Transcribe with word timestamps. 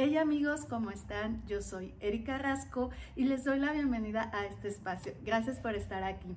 Hey 0.00 0.16
amigos, 0.16 0.64
¿cómo 0.64 0.92
están? 0.92 1.42
Yo 1.48 1.60
soy 1.60 1.92
Erika 1.98 2.38
Rasco 2.38 2.90
y 3.16 3.24
les 3.24 3.42
doy 3.42 3.58
la 3.58 3.72
bienvenida 3.72 4.30
a 4.32 4.46
este 4.46 4.68
espacio. 4.68 5.12
Gracias 5.24 5.58
por 5.58 5.74
estar 5.74 6.04
aquí. 6.04 6.36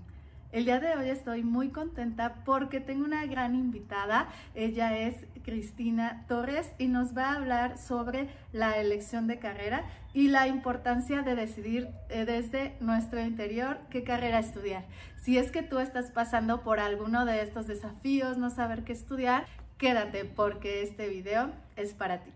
El 0.51 0.65
día 0.65 0.79
de 0.79 0.95
hoy 0.95 1.09
estoy 1.09 1.43
muy 1.43 1.69
contenta 1.69 2.43
porque 2.43 2.79
tengo 2.79 3.05
una 3.05 3.23
gran 3.27 3.53
invitada. 3.53 4.29
Ella 4.55 4.97
es 4.97 5.27
Cristina 5.43 6.25
Torres 6.27 6.71
y 6.79 6.87
nos 6.87 7.15
va 7.15 7.25
a 7.25 7.35
hablar 7.35 7.77
sobre 7.77 8.29
la 8.51 8.79
elección 8.79 9.27
de 9.27 9.37
carrera 9.37 9.85
y 10.11 10.29
la 10.29 10.47
importancia 10.47 11.21
de 11.21 11.35
decidir 11.35 11.87
eh, 12.09 12.25
desde 12.25 12.75
nuestro 12.79 13.21
interior 13.21 13.77
qué 13.91 14.03
carrera 14.03 14.39
estudiar. 14.39 14.85
Si 15.17 15.37
es 15.37 15.51
que 15.51 15.61
tú 15.61 15.77
estás 15.77 16.09
pasando 16.09 16.63
por 16.63 16.79
alguno 16.79 17.25
de 17.25 17.43
estos 17.43 17.67
desafíos, 17.67 18.39
no 18.39 18.49
saber 18.49 18.83
qué 18.83 18.93
estudiar, 18.93 19.45
quédate 19.77 20.25
porque 20.25 20.81
este 20.81 21.09
video 21.09 21.51
es 21.75 21.93
para 21.93 22.23
ti. 22.23 22.31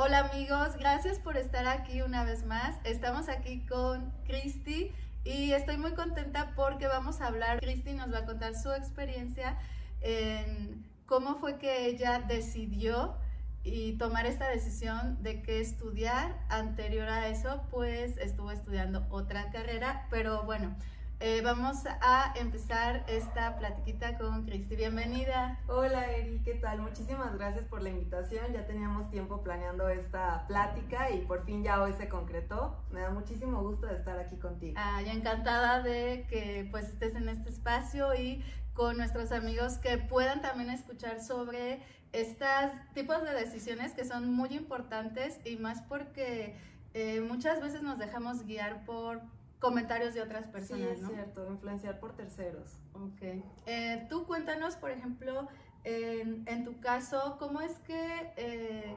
Hola 0.00 0.30
amigos, 0.30 0.76
gracias 0.78 1.18
por 1.18 1.36
estar 1.36 1.66
aquí 1.66 2.02
una 2.02 2.22
vez 2.22 2.46
más. 2.46 2.76
Estamos 2.84 3.28
aquí 3.28 3.66
con 3.66 4.12
Cristi 4.26 4.92
y 5.24 5.50
estoy 5.50 5.76
muy 5.76 5.94
contenta 5.94 6.52
porque 6.54 6.86
vamos 6.86 7.20
a 7.20 7.26
hablar, 7.26 7.58
Cristi 7.58 7.94
nos 7.94 8.12
va 8.14 8.18
a 8.18 8.24
contar 8.24 8.54
su 8.54 8.70
experiencia 8.70 9.58
en 10.00 10.86
cómo 11.04 11.34
fue 11.40 11.58
que 11.58 11.86
ella 11.86 12.20
decidió 12.20 13.16
y 13.64 13.94
tomar 13.98 14.26
esta 14.26 14.48
decisión 14.48 15.20
de 15.24 15.42
qué 15.42 15.60
estudiar. 15.60 16.46
Anterior 16.48 17.08
a 17.08 17.26
eso, 17.26 17.64
pues 17.72 18.18
estuvo 18.18 18.52
estudiando 18.52 19.04
otra 19.10 19.50
carrera, 19.50 20.06
pero 20.10 20.44
bueno, 20.44 20.76
eh, 21.20 21.40
vamos 21.42 21.78
a 21.86 22.32
empezar 22.36 23.04
esta 23.08 23.58
platiquita 23.58 24.16
con 24.18 24.44
Cristi. 24.44 24.76
Bienvenida. 24.76 25.58
Hola 25.66 26.12
Eri, 26.12 26.40
¿qué 26.44 26.54
tal? 26.54 26.80
Muchísimas 26.80 27.34
gracias 27.36 27.64
por 27.64 27.82
la 27.82 27.88
invitación. 27.88 28.52
Ya 28.52 28.66
teníamos 28.66 29.10
tiempo 29.10 29.42
planeando 29.42 29.88
esta 29.88 30.46
plática 30.46 31.10
y 31.10 31.22
por 31.22 31.44
fin 31.44 31.64
ya 31.64 31.82
hoy 31.82 31.92
se 31.94 32.08
concretó. 32.08 32.76
Me 32.92 33.00
da 33.00 33.10
muchísimo 33.10 33.62
gusto 33.62 33.86
de 33.86 33.96
estar 33.96 34.18
aquí 34.18 34.36
contigo. 34.36 34.74
Ah, 34.76 35.02
encantada 35.02 35.82
de 35.82 36.26
que 36.30 36.68
pues 36.70 36.88
estés 36.88 37.16
en 37.16 37.28
este 37.28 37.50
espacio 37.50 38.14
y 38.14 38.44
con 38.72 38.96
nuestros 38.96 39.32
amigos 39.32 39.78
que 39.78 39.98
puedan 39.98 40.40
también 40.40 40.70
escuchar 40.70 41.20
sobre 41.20 41.82
estos 42.12 42.70
tipos 42.94 43.22
de 43.24 43.32
decisiones 43.32 43.92
que 43.92 44.04
son 44.04 44.32
muy 44.32 44.50
importantes 44.50 45.40
y 45.44 45.56
más 45.56 45.82
porque 45.82 46.56
eh, 46.94 47.20
muchas 47.20 47.60
veces 47.60 47.82
nos 47.82 47.98
dejamos 47.98 48.44
guiar 48.44 48.84
por 48.84 49.20
comentarios 49.58 50.14
de 50.14 50.22
otras 50.22 50.46
personas, 50.46 50.98
sí, 50.98 51.04
es 51.04 51.08
cierto, 51.08 51.46
influenciar 51.46 51.98
por 51.98 52.14
terceros. 52.14 52.78
Ok. 52.94 53.42
Eh, 53.66 54.06
tú 54.08 54.26
cuéntanos, 54.26 54.76
por 54.76 54.90
ejemplo, 54.90 55.48
en, 55.84 56.44
en, 56.46 56.64
tu 56.64 56.80
caso, 56.80 57.36
¿cómo 57.38 57.60
es 57.60 57.78
que 57.80 58.32
eh, 58.36 58.96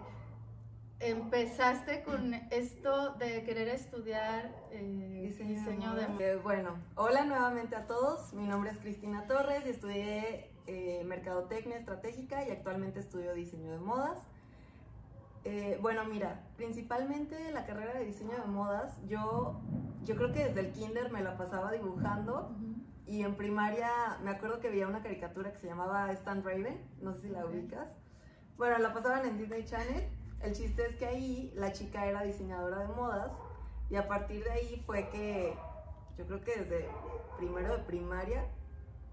empezaste 1.00 2.04
con 2.04 2.34
esto 2.52 3.12
de 3.16 3.44
querer 3.44 3.70
estudiar 3.70 4.52
eh, 4.72 5.34
diseño, 5.40 5.96
de... 5.96 6.36
bueno, 6.38 6.78
hola 6.96 7.26
nuevamente 7.26 7.76
a 7.76 7.88
todos. 7.88 8.34
Mi 8.34 8.46
nombre 8.46 8.72
es 8.72 8.78
Cristina 8.78 9.26
Torres 9.26 9.66
y 9.66 9.70
estudié 9.70 10.52
Mercadotecnia 11.06 11.76
Estratégica 11.76 12.48
y 12.48 12.52
actualmente 12.52 13.00
estudio 13.00 13.34
diseño 13.34 13.72
de 13.72 13.80
modas. 13.80 14.20
Eh, 15.44 15.80
bueno, 15.82 16.06
mira, 16.06 16.44
principalmente 16.56 17.52
la 17.52 17.66
carrera 17.66 17.94
de 17.94 18.06
diseño 18.06 18.38
de 18.38 18.46
modas, 18.46 19.00
yo, 19.08 19.60
yo 20.04 20.16
creo 20.16 20.32
que 20.32 20.46
desde 20.46 20.60
el 20.62 20.72
kinder 20.72 21.12
me 21.12 21.24
la 21.24 21.36
pasaba 21.36 21.72
dibujando 21.72 22.56
y 23.08 23.24
en 23.24 23.36
primaria 23.36 23.90
me 24.24 24.30
acuerdo 24.30 24.60
que 24.60 24.70
veía 24.70 24.88
una 24.88 25.02
caricatura 25.02 25.52
que 25.52 25.58
se 25.58 25.68
llamaba 25.68 26.12
Stan 26.12 26.44
Raven, 26.44 26.80
no 27.02 27.14
sé 27.14 27.22
si 27.22 27.30
la 27.30 27.46
ubicas. 27.46 27.90
Bueno, 28.58 28.78
la 28.78 28.94
pasaban 28.94 29.26
en 29.26 29.38
Disney 29.40 29.66
Channel. 29.66 30.08
El 30.42 30.54
chiste 30.54 30.86
es 30.86 30.96
que 30.96 31.06
ahí 31.06 31.52
la 31.56 31.72
chica 31.72 32.06
era 32.06 32.24
diseñadora 32.24 32.80
de 32.80 32.88
modas 32.88 33.32
y 33.90 33.96
a 33.96 34.08
partir 34.08 34.44
de 34.44 34.52
ahí 34.52 34.84
fue 34.86 35.10
que 35.10 35.56
yo 36.18 36.26
creo 36.28 36.42
que 36.42 36.60
desde 36.60 36.90
primero 37.38 37.78
de 37.78 37.84
primaria 37.84 38.46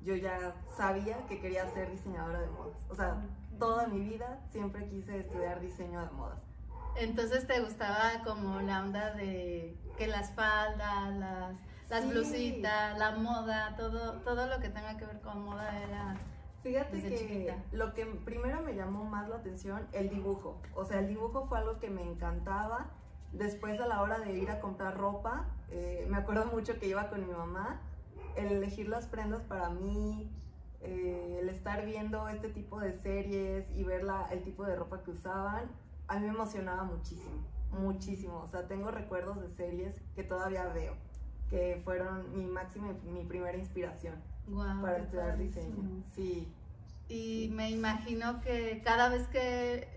yo 0.03 0.15
ya 0.15 0.55
sabía 0.77 1.27
que 1.27 1.41
quería 1.41 1.67
ser 1.71 1.91
diseñadora 1.91 2.41
de 2.41 2.49
modas. 2.49 2.87
O 2.91 2.95
sea, 2.95 3.27
toda 3.59 3.87
mi 3.87 4.01
vida 4.01 4.41
siempre 4.51 4.89
quise 4.89 5.19
estudiar 5.19 5.61
diseño 5.61 6.01
de 6.01 6.11
modas. 6.11 6.43
Entonces 6.97 7.47
te 7.47 7.61
gustaba 7.61 8.23
como 8.25 8.61
la 8.61 8.83
onda 8.83 9.13
de 9.15 9.77
que 9.97 10.09
las 10.09 10.33
faldas, 10.33 11.15
las, 11.15 11.57
las 11.89 12.09
blusitas, 12.09 12.99
la 12.99 13.13
moda, 13.13 13.77
todo, 13.77 14.21
todo 14.21 14.47
lo 14.47 14.59
que 14.61 14.69
tenga 14.69 14.97
que 14.97 15.07
ver 15.07 15.21
con 15.21 15.45
moda 15.45 15.79
era... 15.79 16.17
Fíjate 16.63 17.01
que 17.01 17.55
lo 17.71 17.95
que 17.95 18.05
primero 18.05 18.63
me 18.63 18.75
llamó 18.75 19.05
más 19.05 19.29
la 19.29 19.37
atención, 19.37 19.87
el 19.93 20.11
dibujo. 20.11 20.61
O 20.75 20.85
sea, 20.85 20.99
el 20.99 21.09
dibujo 21.09 21.47
fue 21.47 21.59
algo 21.59 21.79
que 21.79 21.89
me 21.89 22.03
encantaba. 22.03 22.91
Después 23.33 23.79
a 23.81 23.87
la 23.87 24.03
hora 24.03 24.19
de 24.19 24.33
ir 24.33 24.51
a 24.51 24.59
comprar 24.59 24.97
ropa, 24.97 25.47
eh, 25.71 26.05
me 26.09 26.17
acuerdo 26.17 26.47
mucho 26.47 26.79
que 26.81 26.89
iba 26.89 27.09
con 27.11 27.27
mi 27.27 27.33
mamá, 27.33 27.81
el 28.37 28.49
elegir 28.49 28.89
las 28.89 29.07
prendas 29.07 29.43
para 29.43 29.71
mí, 29.71 30.31
eh, 30.91 31.39
el 31.43 31.51
estar 31.51 31.85
viendo 31.85 32.29
este 32.29 32.49
tipo 32.49 32.81
de 32.81 32.95
series 32.95 33.67
y 33.77 33.85
ver 33.85 34.05
la, 34.05 34.27
el 34.31 34.43
tipo 34.43 34.65
de 34.65 34.75
ropa 34.75 35.03
que 35.03 35.11
usaban, 35.11 35.71
a 36.07 36.19
mí 36.19 36.27
me 36.27 36.33
emocionaba 36.33 36.85
muchísimo, 36.85 37.45
muchísimo. 37.71 38.39
O 38.39 38.49
sea, 38.49 38.67
tengo 38.67 38.91
recuerdos 38.91 39.39
de 39.43 39.51
series 39.51 40.01
que 40.17 40.25
todavía 40.25 40.65
veo, 40.69 40.95
que 41.51 41.83
fueron 41.85 42.35
mi 42.35 42.47
máxima, 42.47 42.95
mi 43.05 43.25
primera 43.25 43.59
inspiración 43.59 44.15
para 44.81 44.97
estudiar 44.99 45.37
diseño. 45.37 46.03
Sí. 46.15 46.49
Y 47.11 47.51
me 47.53 47.71
imagino 47.71 48.41
que 48.41 48.81
cada 48.83 49.11
vez 49.11 49.27
que 49.29 49.89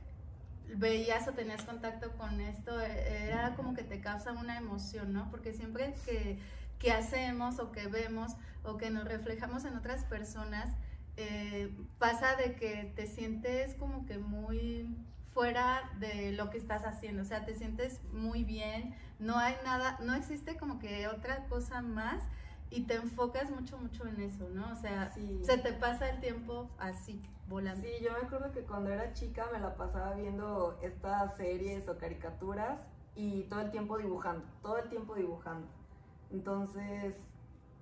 veías 0.75 1.25
o 1.29 1.31
tenías 1.31 1.63
contacto 1.63 2.11
con 2.17 2.41
esto, 2.41 2.81
e, 2.81 3.27
era 3.29 3.55
como 3.55 3.73
que 3.73 3.83
te 3.83 4.01
causa 4.01 4.33
una 4.33 4.57
emoción, 4.57 5.13
¿no? 5.13 5.29
Porque 5.31 5.53
siempre 5.53 5.93
que 6.05 6.37
que 6.81 6.91
hacemos 6.91 7.59
o 7.59 7.71
que 7.71 7.87
vemos 7.87 8.35
o 8.63 8.77
que 8.77 8.89
nos 8.89 9.05
reflejamos 9.05 9.65
en 9.65 9.75
otras 9.75 10.03
personas, 10.05 10.69
eh, 11.15 11.71
pasa 11.99 12.35
de 12.35 12.55
que 12.55 12.91
te 12.95 13.05
sientes 13.05 13.75
como 13.75 14.05
que 14.05 14.17
muy 14.17 14.87
fuera 15.31 15.91
de 15.99 16.31
lo 16.31 16.49
que 16.49 16.57
estás 16.57 16.83
haciendo, 16.83 17.21
o 17.21 17.25
sea, 17.25 17.45
te 17.45 17.55
sientes 17.55 18.01
muy 18.11 18.43
bien, 18.43 18.95
no 19.19 19.37
hay 19.37 19.55
nada, 19.63 19.97
no 20.01 20.15
existe 20.15 20.57
como 20.57 20.79
que 20.79 21.07
otra 21.07 21.45
cosa 21.45 21.81
más 21.81 22.23
y 22.69 22.83
te 22.83 22.95
enfocas 22.95 23.49
mucho, 23.51 23.77
mucho 23.77 24.07
en 24.07 24.19
eso, 24.21 24.49
¿no? 24.49 24.71
O 24.71 24.75
sea, 24.75 25.13
se 25.13 25.57
te 25.57 25.73
pasa 25.73 26.09
el 26.09 26.19
tiempo 26.19 26.69
así, 26.79 27.21
volando. 27.47 27.85
Sí, 27.85 27.93
yo 28.03 28.11
me 28.11 28.19
acuerdo 28.19 28.51
que 28.51 28.61
cuando 28.61 28.89
era 28.89 29.13
chica 29.13 29.47
me 29.53 29.59
la 29.59 29.75
pasaba 29.75 30.15
viendo 30.15 30.79
estas 30.81 31.35
series 31.37 31.87
o 31.87 31.97
caricaturas 31.97 32.81
y 33.15 33.43
todo 33.43 33.61
el 33.61 33.71
tiempo 33.71 33.97
dibujando, 33.97 34.43
todo 34.61 34.77
el 34.79 34.89
tiempo 34.89 35.15
dibujando. 35.15 35.67
Entonces, 36.31 37.15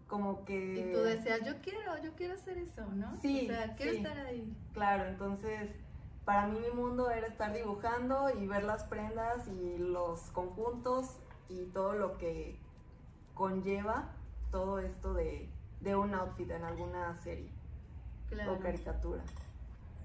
como 0.07 0.43
que... 0.45 0.79
Y 0.79 0.93
tú 0.93 0.99
decías, 1.01 1.41
yo 1.45 1.53
quiero, 1.61 2.01
yo 2.03 2.13
quiero 2.15 2.33
hacer 2.33 2.57
eso, 2.57 2.85
¿no? 2.87 3.15
Sí. 3.21 3.47
O 3.49 3.53
sea, 3.53 3.75
quiero 3.75 3.91
estar 3.93 4.17
ahí. 4.19 4.53
Claro, 4.73 5.05
entonces, 5.05 5.69
para 6.25 6.47
mí 6.47 6.59
mi 6.59 6.71
mundo 6.71 7.09
era 7.09 7.27
estar 7.27 7.53
dibujando 7.53 8.29
y 8.29 8.47
ver 8.47 8.63
las 8.63 8.83
prendas 8.83 9.47
y 9.47 9.77
los 9.77 10.21
conjuntos 10.31 11.17
y 11.47 11.65
todo 11.65 11.93
lo 11.93 12.17
que 12.17 12.59
conlleva 13.33 14.11
todo 14.51 14.79
esto 14.79 15.13
de, 15.13 15.49
de 15.81 15.95
un 15.95 16.13
outfit 16.13 16.49
en 16.51 16.63
alguna 16.63 17.15
serie 17.17 17.49
o 18.47 18.59
caricatura. 18.59 19.23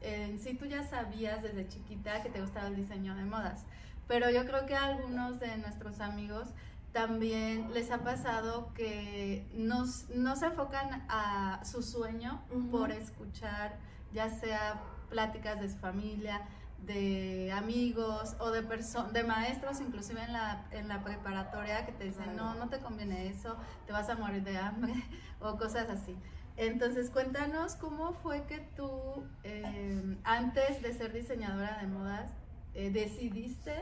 En 0.00 0.38
sí 0.38 0.54
tú 0.54 0.66
ya 0.66 0.82
sabías 0.84 1.42
desde 1.42 1.66
chiquita 1.68 2.22
que 2.22 2.30
te 2.30 2.40
gustaba 2.40 2.68
el 2.68 2.76
diseño 2.76 3.14
de 3.14 3.24
modas, 3.24 3.64
pero 4.06 4.30
yo 4.30 4.44
creo 4.44 4.66
que 4.66 4.76
algunos 4.76 5.40
de 5.40 5.56
nuestros 5.58 6.00
amigos 6.00 6.48
también 6.94 7.74
les 7.74 7.90
ha 7.90 7.98
pasado 7.98 8.72
que 8.72 9.44
no 9.52 9.84
se 9.84 10.46
enfocan 10.46 11.04
a 11.08 11.60
su 11.64 11.82
sueño 11.82 12.40
por 12.70 12.92
escuchar 12.92 13.76
ya 14.12 14.30
sea 14.30 14.80
pláticas 15.10 15.60
de 15.60 15.68
su 15.68 15.76
familia, 15.76 16.42
de 16.86 17.52
amigos 17.52 18.36
o 18.38 18.52
de, 18.52 18.62
de 18.62 19.24
maestros, 19.24 19.80
inclusive 19.80 20.22
en 20.22 20.32
la, 20.32 20.66
en 20.70 20.86
la 20.86 21.02
preparatoria, 21.02 21.84
que 21.84 21.90
te 21.90 22.04
dicen, 22.04 22.36
no, 22.36 22.54
no 22.54 22.68
te 22.68 22.78
conviene 22.78 23.28
eso, 23.28 23.56
te 23.86 23.92
vas 23.92 24.08
a 24.08 24.14
morir 24.14 24.44
de 24.44 24.56
hambre 24.56 24.94
o 25.40 25.56
cosas 25.56 25.90
así. 25.90 26.16
Entonces, 26.56 27.10
cuéntanos 27.10 27.74
cómo 27.74 28.12
fue 28.12 28.44
que 28.44 28.60
tú, 28.76 29.24
eh, 29.42 30.16
antes 30.22 30.80
de 30.80 30.92
ser 30.92 31.12
diseñadora 31.12 31.78
de 31.80 31.88
modas, 31.88 32.30
eh, 32.74 32.90
decidiste 32.90 33.74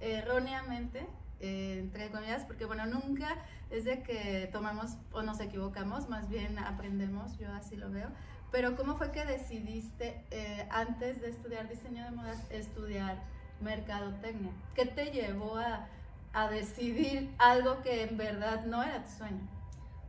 erróneamente 0.00 1.06
eh, 1.40 1.78
entre 1.80 2.10
comillas, 2.10 2.44
porque 2.44 2.64
bueno, 2.64 2.86
nunca 2.86 3.36
es 3.70 3.84
de 3.84 4.02
que 4.02 4.48
tomamos 4.52 4.96
o 5.12 5.22
nos 5.22 5.40
equivocamos, 5.40 6.08
más 6.08 6.28
bien 6.28 6.58
aprendemos, 6.58 7.38
yo 7.38 7.52
así 7.52 7.76
lo 7.76 7.90
veo. 7.90 8.08
Pero 8.52 8.76
¿cómo 8.76 8.96
fue 8.96 9.12
que 9.12 9.24
decidiste 9.24 10.24
eh, 10.30 10.66
antes 10.70 11.20
de 11.20 11.30
estudiar 11.30 11.68
diseño 11.68 12.04
de 12.04 12.10
modas 12.10 12.38
estudiar 12.50 13.22
mercadotecnia? 13.60 14.52
¿Qué 14.74 14.86
te 14.86 15.12
llevó 15.12 15.56
a, 15.56 15.86
a 16.32 16.50
decidir 16.50 17.32
algo 17.38 17.82
que 17.82 18.02
en 18.02 18.16
verdad 18.16 18.64
no 18.66 18.82
era 18.82 19.04
tu 19.04 19.10
sueño? 19.10 19.59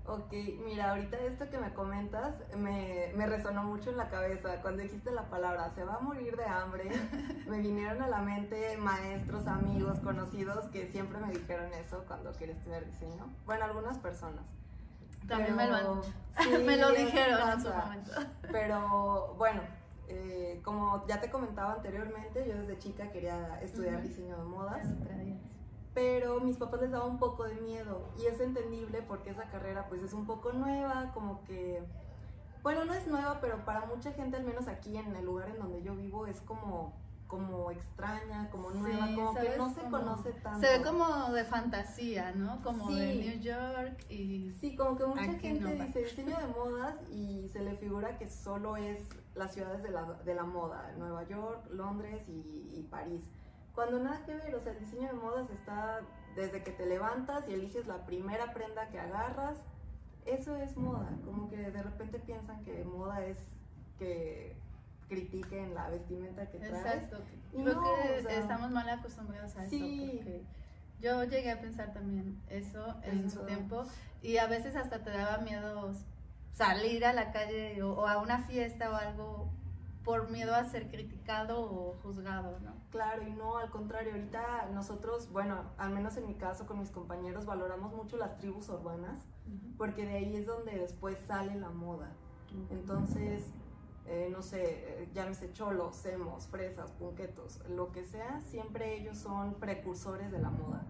Ok, 0.08 0.34
mira, 0.66 0.92
ahorita 0.92 1.18
esto 1.20 1.50
que 1.50 1.60
me 1.60 1.74
comentas 1.74 2.36
me, 2.58 3.12
me, 3.16 3.28
resonó 3.28 3.64
mucho 3.64 3.92
en 3.92 3.98
la 3.98 4.10
cabeza. 4.10 4.62
Cuando 4.62 4.82
dijiste 4.82 5.12
la 5.12 5.30
palabra 5.30 5.70
se 5.72 5.84
va 5.84 5.96
a 5.96 6.00
morir 6.00 6.36
de 6.36 6.46
hambre, 6.46 6.90
me 7.48 7.60
vinieron 7.60 8.02
a 8.02 8.08
la 8.08 8.20
mente 8.20 8.78
maestros, 8.78 9.46
amigos, 9.46 10.00
conocidos 10.00 10.66
que 10.70 10.88
siempre 10.88 11.20
me 11.20 11.32
dijeron 11.32 11.72
eso 11.74 12.04
cuando 12.08 12.32
quería 12.34 12.56
estudiar 12.56 12.86
diseño. 12.86 13.32
Bueno, 13.46 13.66
algunas 13.66 14.00
personas. 14.00 14.46
También 15.28 15.56
me 15.56 15.68
lo, 15.68 16.02
me 16.66 16.78
lo 16.78 16.92
dijeron 16.92 17.50
en 17.50 17.62
su 17.62 17.70
momento. 17.70 18.12
Pero 18.52 19.36
bueno, 19.38 19.62
eh, 20.08 20.62
como 20.64 21.06
ya 21.08 21.22
te 21.22 21.30
comentaba 21.30 21.74
anteriormente, 21.74 22.44
yo 22.48 22.58
desde 22.58 22.80
chica 22.80 23.12
quería 23.12 23.62
estudiar 23.62 24.02
diseño 24.02 24.36
de 24.36 24.44
modas 24.44 24.88
pero 25.94 26.40
mis 26.40 26.58
papás 26.58 26.82
les 26.82 26.92
daba 26.92 27.06
un 27.06 27.20
poco 27.20 27.44
de 27.44 27.56
miedo 27.56 28.10
y 28.18 28.26
es 28.26 28.40
entendible 28.40 29.02
porque 29.02 29.32
esa 29.32 29.50
carrera 29.50 29.88
pues 29.90 30.02
es 30.02 30.14
un 30.14 30.26
poco 30.26 30.54
nueva, 30.54 31.12
como 31.14 31.44
que, 31.44 31.84
bueno, 32.64 32.86
no 32.86 32.94
es 32.94 33.08
nueva, 33.08 33.40
pero 33.42 33.66
para 33.66 33.86
mucha 33.86 34.12
gente, 34.14 34.38
al 34.38 34.44
menos 34.44 34.68
aquí 34.68 34.98
en 34.98 35.16
el 35.16 35.26
lugar 35.26 35.50
en 35.50 35.60
donde 35.60 35.82
yo 35.84 35.96
vivo, 35.96 36.28
es 36.28 36.40
como 36.42 36.94
como 37.32 37.72
extraña, 37.72 38.50
como 38.50 38.72
nueva, 38.72 39.08
como 39.16 39.34
que 39.34 39.58
no 39.58 39.74
se 39.74 39.82
conoce 39.84 40.34
tanto. 40.34 40.60
Se 40.60 40.78
ve 40.78 40.84
como 40.84 41.32
de 41.32 41.46
fantasía, 41.46 42.34
¿no? 42.34 42.62
Como 42.62 42.92
de 42.92 43.16
New 43.16 43.40
York 43.40 44.06
y... 44.10 44.52
Sí, 44.60 44.76
como 44.76 44.98
que 44.98 45.06
mucha 45.06 45.40
gente 45.40 45.76
dice 45.76 46.00
diseño 46.04 46.38
de 46.38 46.48
modas 46.48 46.96
y 47.10 47.48
se 47.48 47.62
le 47.62 47.78
figura 47.78 48.18
que 48.18 48.28
solo 48.28 48.76
es 48.76 49.08
las 49.34 49.54
ciudades 49.54 49.82
de 49.82 49.92
la, 49.92 50.04
de 50.26 50.36
la 50.36 50.44
moda, 50.44 50.92
Nueva 50.98 51.24
York, 51.24 51.70
Londres 51.72 52.22
y, 52.28 52.70
y 52.78 52.86
París. 52.92 53.24
Cuando 53.74 54.00
nada 54.00 54.26
que 54.26 54.36
ver, 54.36 54.54
o 54.56 54.60
sea, 54.60 54.74
el 54.74 54.80
diseño 54.80 55.08
de 55.08 55.14
modas 55.14 55.50
está 55.50 56.02
desde 56.36 56.64
que 56.64 56.72
te 56.72 56.86
levantas 56.86 57.48
y 57.48 57.54
eliges 57.54 57.88
la 57.88 58.06
primera 58.06 58.54
prenda 58.54 58.90
que 58.90 59.00
agarras, 59.00 59.58
eso 60.26 60.56
es 60.58 60.76
moda. 60.78 61.10
Como 61.26 61.50
que 61.50 61.58
de 61.58 61.84
repente 61.84 62.20
piensan 62.20 62.64
que 62.64 62.84
moda 62.84 63.26
es 63.26 63.38
que 63.98 64.56
critiquen 65.08 65.74
la 65.74 65.90
vestimenta 65.90 66.50
que 66.50 66.58
traes. 66.58 67.04
Exacto. 67.04 67.18
Creo 67.52 67.82
que 67.82 68.38
estamos 68.38 68.72
mal 68.72 68.88
acostumbrados 68.90 69.56
a 69.58 69.66
eso. 69.66 69.78
Porque 69.78 70.44
yo 71.02 71.24
llegué 71.26 71.52
a 71.52 71.60
pensar 71.60 71.94
también 71.94 72.40
eso 72.50 72.96
en 73.04 73.30
su 73.30 73.46
tiempo 73.46 73.84
y 74.22 74.38
a 74.38 74.48
veces 74.48 74.76
hasta 74.76 75.04
te 75.04 75.10
daba 75.10 75.40
miedo 75.40 75.94
salir 76.54 77.06
a 77.06 77.14
la 77.14 77.32
calle 77.32 77.82
o 77.82 78.08
a 78.08 78.22
una 78.22 78.40
fiesta 78.44 78.92
o 78.92 78.96
algo 78.96 79.50
por 80.04 80.32
miedo 80.32 80.56
a 80.56 80.64
ser 80.64 80.90
criticado 80.90 81.62
o 81.62 81.96
juzgado, 82.02 82.60
¿no? 82.60 82.74
Claro, 82.90 83.24
y 83.24 83.32
no, 83.32 83.58
al 83.58 83.70
contrario, 83.70 84.14
ahorita 84.14 84.70
nosotros, 84.74 85.32
bueno, 85.32 85.64
al 85.78 85.92
menos 85.92 86.18
en 86.18 86.28
mi 86.28 86.36
caso 86.36 86.66
con 86.66 86.80
mis 86.80 86.90
compañeros, 86.90 87.46
valoramos 87.46 87.94
mucho 87.94 88.18
las 88.18 88.38
tribus 88.38 88.70
urbanas, 88.70 89.24
porque 89.78 90.06
de 90.06 90.18
ahí 90.18 90.36
es 90.36 90.48
donde 90.48 90.78
después 90.78 91.20
sale 91.28 91.56
la 91.56 91.70
moda. 91.70 92.12
Entonces, 92.70 93.46
eh, 94.08 94.30
no 94.32 94.42
sé, 94.42 94.64
eh, 94.64 95.10
llámese 95.14 95.54
cholos, 95.54 95.96
semos, 95.96 96.48
fresas, 96.48 96.92
punquetos, 96.92 97.60
lo 97.70 97.92
que 97.92 98.04
sea, 98.04 98.42
siempre 98.42 98.98
ellos 98.98 99.18
son 99.18 99.54
precursores 99.56 100.32
de 100.32 100.40
la 100.40 100.50
moda. 100.50 100.84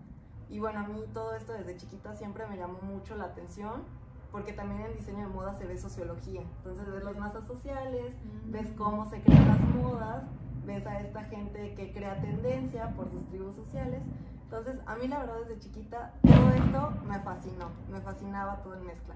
Y 0.50 0.60
bueno, 0.60 0.80
a 0.80 0.88
mí 0.88 1.06
todo 1.14 1.36
esto 1.36 1.54
desde 1.54 1.78
chiquita 1.78 2.14
siempre 2.14 2.48
me 2.48 2.58
llamó 2.58 2.80
mucho 2.82 3.16
la 3.16 3.26
atención 3.26 3.84
porque 4.32 4.54
también 4.54 4.82
en 4.82 4.98
diseño 4.98 5.28
de 5.28 5.34
moda 5.34 5.54
se 5.54 5.66
ve 5.66 5.78
sociología. 5.78 6.42
Entonces 6.42 6.90
ves 6.92 7.04
las 7.04 7.18
masas 7.18 7.46
sociales, 7.46 8.14
ves 8.46 8.72
mm. 8.72 8.76
cómo 8.76 9.10
se 9.10 9.22
crean 9.22 9.48
las 9.48 9.62
modas, 9.76 10.24
ves 10.66 10.86
a 10.88 11.00
esta 11.02 11.24
gente 11.26 11.74
que 11.76 11.92
crea 11.92 12.22
tendencia 12.22 12.94
por 12.96 13.10
sus 13.12 13.28
tribus 13.28 13.56
sociales. 13.56 14.04
Entonces 14.44 14.80
a 14.86 14.96
mí 14.96 15.08
la 15.08 15.20
verdad 15.20 15.40
desde 15.46 15.60
chiquita 15.60 16.14
todo 16.24 16.50
esto 16.50 16.94
me 17.08 17.20
fascinó, 17.20 17.70
me 17.90 18.00
fascinaba 18.02 18.62
todo 18.64 18.76
en 18.76 18.86
mezcla. 18.86 19.16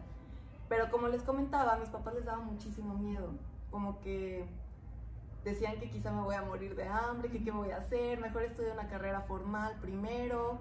Pero 0.68 0.90
como 0.90 1.08
les 1.08 1.22
comentaba, 1.22 1.74
a 1.74 1.78
mis 1.78 1.90
papás 1.90 2.16
les 2.16 2.26
daba 2.26 2.42
muchísimo 2.42 2.96
miedo, 2.96 3.30
como 3.70 4.00
que 4.02 4.46
decían 5.44 5.80
que 5.80 5.90
quizá 5.92 6.12
me 6.12 6.22
voy 6.22 6.36
a 6.36 6.42
morir 6.42 6.76
de 6.76 6.88
hambre, 6.88 7.30
que 7.30 7.44
qué 7.44 7.52
voy 7.52 7.72
a 7.72 7.78
hacer, 7.78 8.20
mejor 8.20 8.44
estudiar 8.44 8.74
una 8.74 8.88
carrera 8.88 9.22
formal 9.22 9.76
primero. 9.80 10.60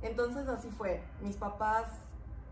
Entonces 0.00 0.48
así 0.48 0.70
fue, 0.70 1.02
mis 1.20 1.36
papás 1.36 1.88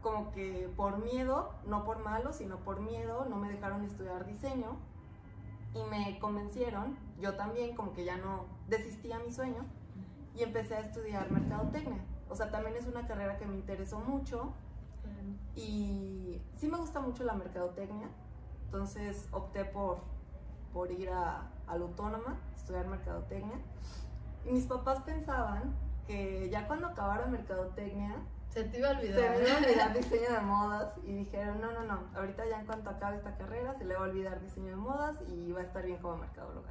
como 0.02 0.32
que 0.32 0.70
por 0.76 0.98
miedo, 0.98 1.52
no 1.66 1.84
por 1.84 2.00
malo, 2.00 2.32
sino 2.32 2.58
por 2.58 2.80
miedo, 2.80 3.24
no 3.28 3.36
me 3.36 3.48
dejaron 3.48 3.84
estudiar 3.84 4.26
diseño 4.26 4.76
y 5.74 5.82
me 5.84 6.18
convencieron, 6.18 6.98
yo 7.18 7.34
también 7.36 7.74
como 7.74 7.94
que 7.94 8.04
ya 8.04 8.18
no 8.18 8.44
desistí 8.68 9.10
a 9.12 9.18
mi 9.20 9.32
sueño 9.32 9.64
y 10.34 10.42
empecé 10.42 10.76
a 10.76 10.80
estudiar 10.80 11.30
mercadotecnia. 11.30 12.04
O 12.28 12.34
sea, 12.34 12.50
también 12.50 12.76
es 12.76 12.86
una 12.86 13.06
carrera 13.06 13.38
que 13.38 13.46
me 13.46 13.54
interesó 13.54 14.00
mucho 14.00 14.52
y 15.54 16.40
sí 16.56 16.68
me 16.68 16.78
gusta 16.78 17.00
mucho 17.00 17.24
la 17.24 17.34
mercadotecnia, 17.34 18.08
entonces 18.66 19.28
opté 19.32 19.64
por, 19.64 19.98
por 20.72 20.90
ir 20.90 21.10
a, 21.10 21.50
a 21.66 21.76
la 21.76 21.84
autónoma, 21.84 22.38
estudiar 22.56 22.86
mercadotecnia. 22.86 23.58
Y 24.44 24.52
mis 24.52 24.64
papás 24.64 25.00
pensaban 25.02 25.74
que 26.06 26.48
ya 26.50 26.66
cuando 26.66 26.88
acabara 26.88 27.26
mercadotecnia 27.26 28.16
se 28.52 28.64
te 28.64 28.78
iba 28.78 28.88
a 28.88 28.92
olvidar. 28.92 29.20
Se 29.20 29.30
me 29.30 29.48
iba 29.48 29.54
a 29.54 29.58
olvidar 29.58 29.94
diseño 29.96 30.32
de 30.32 30.40
modas 30.40 30.94
y 31.04 31.14
dijeron, 31.14 31.60
no, 31.60 31.72
no, 31.72 31.84
no, 31.84 32.00
ahorita 32.14 32.46
ya 32.46 32.60
en 32.60 32.66
cuanto 32.66 32.90
acabe 32.90 33.16
esta 33.16 33.36
carrera 33.36 33.74
se 33.74 33.84
le 33.84 33.94
va 33.94 34.00
a 34.00 34.08
olvidar 34.08 34.40
diseño 34.40 34.68
de 34.68 34.76
modas 34.76 35.16
y 35.28 35.52
va 35.52 35.60
a 35.60 35.64
estar 35.64 35.84
bien 35.84 35.98
como 35.98 36.18
mercadóloga. 36.18 36.70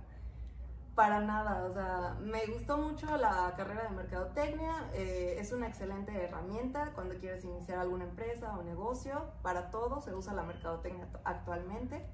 Para 0.96 1.22
nada, 1.22 1.64
o 1.64 1.74
sea, 1.74 2.18
me 2.22 2.46
gustó 2.48 2.78
mucho 2.78 3.16
la 3.18 3.54
carrera 3.56 3.84
de 3.84 3.92
mercadotecnia, 3.92 4.90
eh, 4.94 5.38
es 5.40 5.54
una 5.54 5.68
excelente 5.68 6.12
herramienta 6.12 6.92
cuando 6.94 7.16
quieres 7.16 7.46
iniciar 7.46 7.80
alguna 7.80 8.04
empresa 8.04 8.58
o 8.58 8.64
negocio, 8.64 9.32
para 9.42 9.72
todo 9.72 10.02
se 10.02 10.14
usa 10.14 10.34
la 10.34 10.44
mercadotecnia 10.44 11.08
actualmente, 11.24 12.06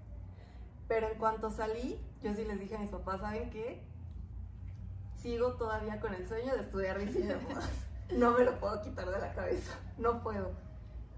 pero 0.87 1.07
en 1.07 1.17
cuanto 1.17 1.49
salí, 1.49 1.99
yo 2.21 2.33
sí 2.33 2.45
les 2.45 2.59
dije 2.59 2.75
a 2.75 2.79
mis 2.79 2.91
papás, 2.91 3.19
¿saben 3.19 3.49
qué? 3.49 3.83
Sigo 5.15 5.53
todavía 5.53 5.99
con 5.99 6.13
el 6.13 6.27
sueño 6.27 6.53
de 6.53 6.61
estudiar 6.61 6.99
diseño 6.99 7.39
de 7.39 7.47
modas 7.49 7.86
no 8.11 8.31
me 8.31 8.43
lo 8.43 8.59
puedo 8.59 8.81
quitar 8.81 9.09
de 9.09 9.19
la 9.19 9.33
cabeza, 9.33 9.77
no 9.97 10.21
puedo. 10.21 10.51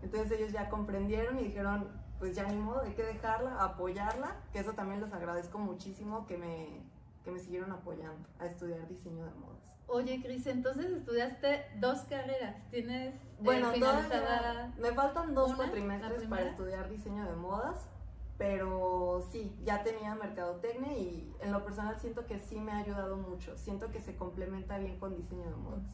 Entonces 0.01 0.31
ellos 0.31 0.51
ya 0.51 0.69
comprendieron 0.69 1.39
y 1.39 1.44
dijeron, 1.44 1.89
pues 2.19 2.36
ya 2.36 2.47
ni 2.47 2.57
modo, 2.57 2.81
hay 2.81 2.94
que 2.94 3.03
dejarla, 3.03 3.63
apoyarla, 3.63 4.38
que 4.51 4.59
eso 4.59 4.74
también 4.74 5.01
les 5.01 5.13
agradezco 5.13 5.57
muchísimo 5.59 6.25
que 6.27 6.38
me, 6.38 6.83
que 7.24 7.31
me 7.31 7.39
siguieron 7.39 7.71
apoyando 7.71 8.27
a 8.39 8.45
estudiar 8.45 8.88
diseño 8.88 9.25
de 9.25 9.31
modas. 9.31 9.59
Oye, 9.88 10.21
Cris, 10.21 10.45
entonces 10.45 10.91
estudiaste 10.91 11.66
dos 11.80 12.02
carreras, 12.02 12.56
tienes 12.69 13.16
eh, 13.16 13.37
bueno, 13.40 13.71
todavía 13.73 14.71
me 14.78 14.92
faltan 14.92 15.33
dos 15.33 15.56
cuatrimestres 15.56 16.28
para 16.28 16.44
estudiar 16.44 16.90
diseño 16.90 17.25
de 17.25 17.35
modas, 17.35 17.90
pero 18.37 19.28
sí, 19.31 19.57
ya 19.63 19.83
tenía 19.83 20.13
mercadotecnia 20.13 20.94
y 20.94 21.33
en 21.42 21.52
lo 21.52 21.66
personal 21.66 21.99
siento 21.99 22.28
que 22.28 22.37
sí 22.37 22.59
me 22.59 22.71
ha 22.71 22.78
ayudado 22.78 23.18
mucho, 23.18 23.57
siento 23.57 23.92
que 23.92 23.99
se 23.99 24.16
complementa 24.16 24.78
bien 24.78 24.99
con 24.99 25.16
diseño 25.16 25.49
de 25.49 25.56
modas. 25.56 25.90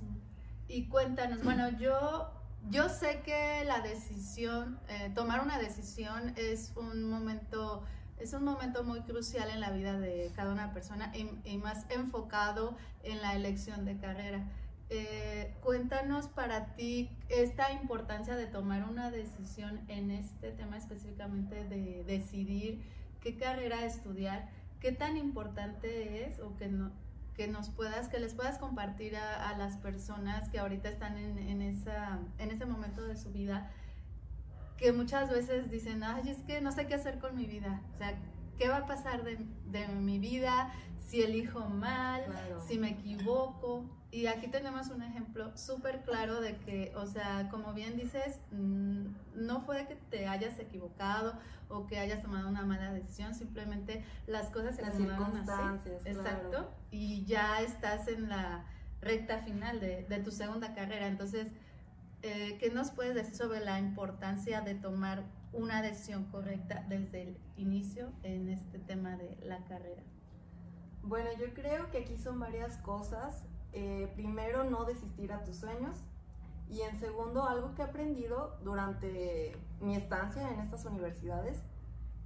Y 0.67 0.87
cuéntanos, 0.87 1.43
bueno, 1.43 1.69
yo, 1.77 2.31
yo 2.69 2.89
sé 2.89 3.21
que 3.23 3.63
la 3.65 3.81
decisión, 3.81 4.79
eh, 4.89 5.11
tomar 5.13 5.41
una 5.41 5.59
decisión 5.59 6.33
es 6.37 6.73
un 6.75 7.03
momento, 7.03 7.83
es 8.17 8.33
un 8.33 8.43
momento 8.43 8.83
muy 8.83 9.01
crucial 9.01 9.49
en 9.51 9.59
la 9.59 9.69
vida 9.69 9.99
de 9.99 10.31
cada 10.35 10.51
una 10.51 10.73
persona 10.73 11.13
y, 11.15 11.57
más 11.57 11.85
enfocado 11.89 12.75
en 13.03 13.21
la 13.21 13.35
elección 13.35 13.85
de 13.85 13.97
carrera. 13.97 14.43
Eh, 14.89 15.55
cuéntanos 15.63 16.27
para 16.27 16.75
ti 16.75 17.09
esta 17.29 17.71
importancia 17.71 18.35
de 18.35 18.47
tomar 18.47 18.89
una 18.89 19.11
decisión 19.11 19.81
en 19.87 20.11
este 20.11 20.51
tema 20.51 20.77
específicamente 20.77 21.63
de 21.63 22.03
decidir 22.03 22.83
qué 23.21 23.37
carrera 23.37 23.85
estudiar, 23.85 24.49
qué 24.79 24.91
tan 24.91 25.17
importante 25.17 26.27
es 26.27 26.39
o 26.39 26.55
que 26.55 26.67
no, 26.67 26.91
que 27.35 27.47
nos 27.47 27.69
puedas, 27.69 28.07
que 28.07 28.19
les 28.19 28.33
puedas 28.33 28.57
compartir 28.57 29.15
a, 29.17 29.57
las 29.57 29.77
personas 29.77 30.49
que 30.49 30.59
ahorita 30.59 30.89
están 30.89 31.17
en, 31.17 31.37
en, 31.37 31.61
esa, 31.61 32.19
en 32.37 32.51
ese 32.51 32.65
momento 32.65 33.03
de 33.03 33.15
su 33.15 33.31
vida, 33.31 33.71
que 34.77 34.91
muchas 34.91 35.29
veces 35.29 35.69
dicen, 35.69 36.03
ay, 36.03 36.29
es 36.29 36.39
que 36.39 36.61
no 36.61 36.71
sé 36.71 36.87
qué 36.87 36.95
hacer 36.95 37.19
con 37.19 37.35
mi 37.35 37.45
vida, 37.45 37.81
o 37.93 37.97
sea, 37.97 38.17
¿qué 38.57 38.69
va 38.69 38.77
a 38.77 38.85
pasar 38.85 39.23
de, 39.23 39.37
de 39.65 39.87
mi 39.87 40.19
vida 40.19 40.71
si 40.99 41.21
elijo 41.21 41.67
mal, 41.69 42.23
si 42.67 42.77
me 42.77 42.91
equivoco? 42.91 43.85
Y 44.11 44.27
aquí 44.27 44.47
tenemos 44.47 44.87
un 44.89 45.03
ejemplo 45.03 45.55
súper 45.57 46.01
claro 46.03 46.39
de 46.39 46.55
que, 46.59 46.93
o 46.95 47.05
sea, 47.05 47.49
como 47.49 47.73
bien 47.73 47.97
dices, 47.97 48.39
mm, 48.51 49.07
no 49.35 49.61
fue 49.61 49.85
que 49.87 49.95
te 49.95 50.27
hayas 50.27 50.57
equivocado 50.57 51.37
o 51.67 51.85
que 51.85 51.99
hayas 51.99 52.21
tomado 52.21 52.47
una 52.47 52.65
mala 52.65 52.93
decisión, 52.93 53.35
simplemente 53.35 54.05
las 54.25 54.51
cosas 54.51 54.75
se 54.77 54.83
las 54.83 54.95
circunstancias, 54.95 56.01
así. 56.01 56.09
Exacto. 56.09 56.71
Y 56.91 57.25
ya 57.25 57.61
estás 57.61 58.07
en 58.07 58.29
la 58.29 58.63
recta 59.01 59.39
final 59.39 59.79
de, 59.79 60.03
de 60.03 60.19
tu 60.19 60.31
segunda 60.31 60.73
carrera. 60.73 61.07
Entonces, 61.07 61.51
eh, 62.21 62.57
¿qué 62.59 62.71
nos 62.71 62.91
puedes 62.91 63.15
decir 63.15 63.35
sobre 63.35 63.59
la 63.59 63.79
importancia 63.79 64.61
de 64.61 64.75
tomar 64.75 65.23
una 65.55 65.81
decisión 65.81 66.25
correcta 66.25 66.85
desde 66.87 67.23
el 67.23 67.37
inicio 67.57 68.11
en 68.23 68.49
este 68.49 68.79
tema 68.79 69.15
de 69.17 69.37
la 69.43 69.63
carrera? 69.65 70.03
Bueno, 71.01 71.29
yo 71.39 71.53
creo 71.53 71.89
que 71.91 71.99
aquí 71.99 72.17
son 72.17 72.39
varias 72.39 72.77
cosas. 72.77 73.43
Eh, 73.73 74.11
primero, 74.15 74.63
no 74.63 74.85
desistir 74.85 75.31
a 75.31 75.43
tus 75.43 75.57
sueños. 75.57 75.97
Y 76.69 76.81
en 76.81 76.99
segundo, 76.99 77.47
algo 77.47 77.75
que 77.75 77.83
he 77.83 77.85
aprendido 77.85 78.57
durante 78.63 79.55
mi 79.81 79.95
estancia 79.95 80.51
en 80.51 80.59
estas 80.59 80.85
universidades 80.85 81.61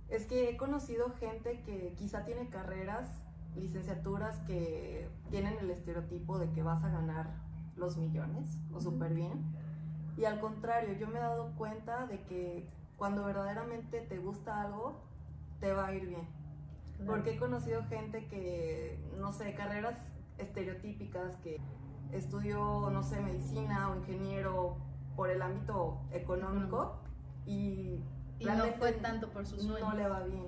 es 0.07 0.25
que 0.25 0.49
he 0.49 0.57
conocido 0.57 1.11
gente 1.19 1.61
que 1.61 1.93
quizá 1.97 2.25
tiene 2.25 2.49
carreras, 2.49 3.07
licenciaturas 3.55 4.39
que 4.47 5.09
tienen 5.29 5.57
el 5.59 5.69
estereotipo 5.69 6.39
de 6.39 6.49
que 6.51 6.63
vas 6.63 6.83
a 6.83 6.89
ganar 6.89 7.29
los 7.75 7.97
millones 7.97 8.57
o 8.73 8.79
súper 8.79 9.13
bien. 9.13 9.43
Y 10.17 10.25
al 10.25 10.39
contrario, 10.39 10.93
yo 10.97 11.07
me 11.07 11.19
he 11.19 11.21
dado 11.21 11.51
cuenta 11.57 12.07
de 12.07 12.21
que 12.23 12.67
cuando 12.99 13.23
verdaderamente 13.23 14.01
te 14.01 14.19
gusta 14.19 14.61
algo, 14.61 15.01
te 15.59 15.71
va 15.71 15.87
a 15.87 15.93
ir 15.95 16.05
bien. 16.05 16.27
Porque 17.07 17.31
he 17.31 17.37
conocido 17.37 17.83
gente 17.85 18.27
que, 18.27 18.99
no 19.17 19.31
sé, 19.31 19.55
carreras 19.55 19.95
estereotípicas, 20.37 21.37
que 21.37 21.61
estudió, 22.11 22.89
no 22.91 23.01
sé, 23.03 23.21
medicina 23.21 23.89
o 23.89 23.95
ingeniero 23.95 24.77
por 25.15 25.29
el 25.29 25.41
ámbito 25.41 26.01
económico 26.11 26.99
y, 27.45 28.03
y 28.37 28.45
no 28.45 28.65
fue 28.77 28.91
tanto 28.91 29.29
por 29.29 29.45
su 29.45 29.57
sueño. 29.59 29.89
No 29.89 29.95
le 29.95 30.07
va 30.07 30.23
bien, 30.23 30.47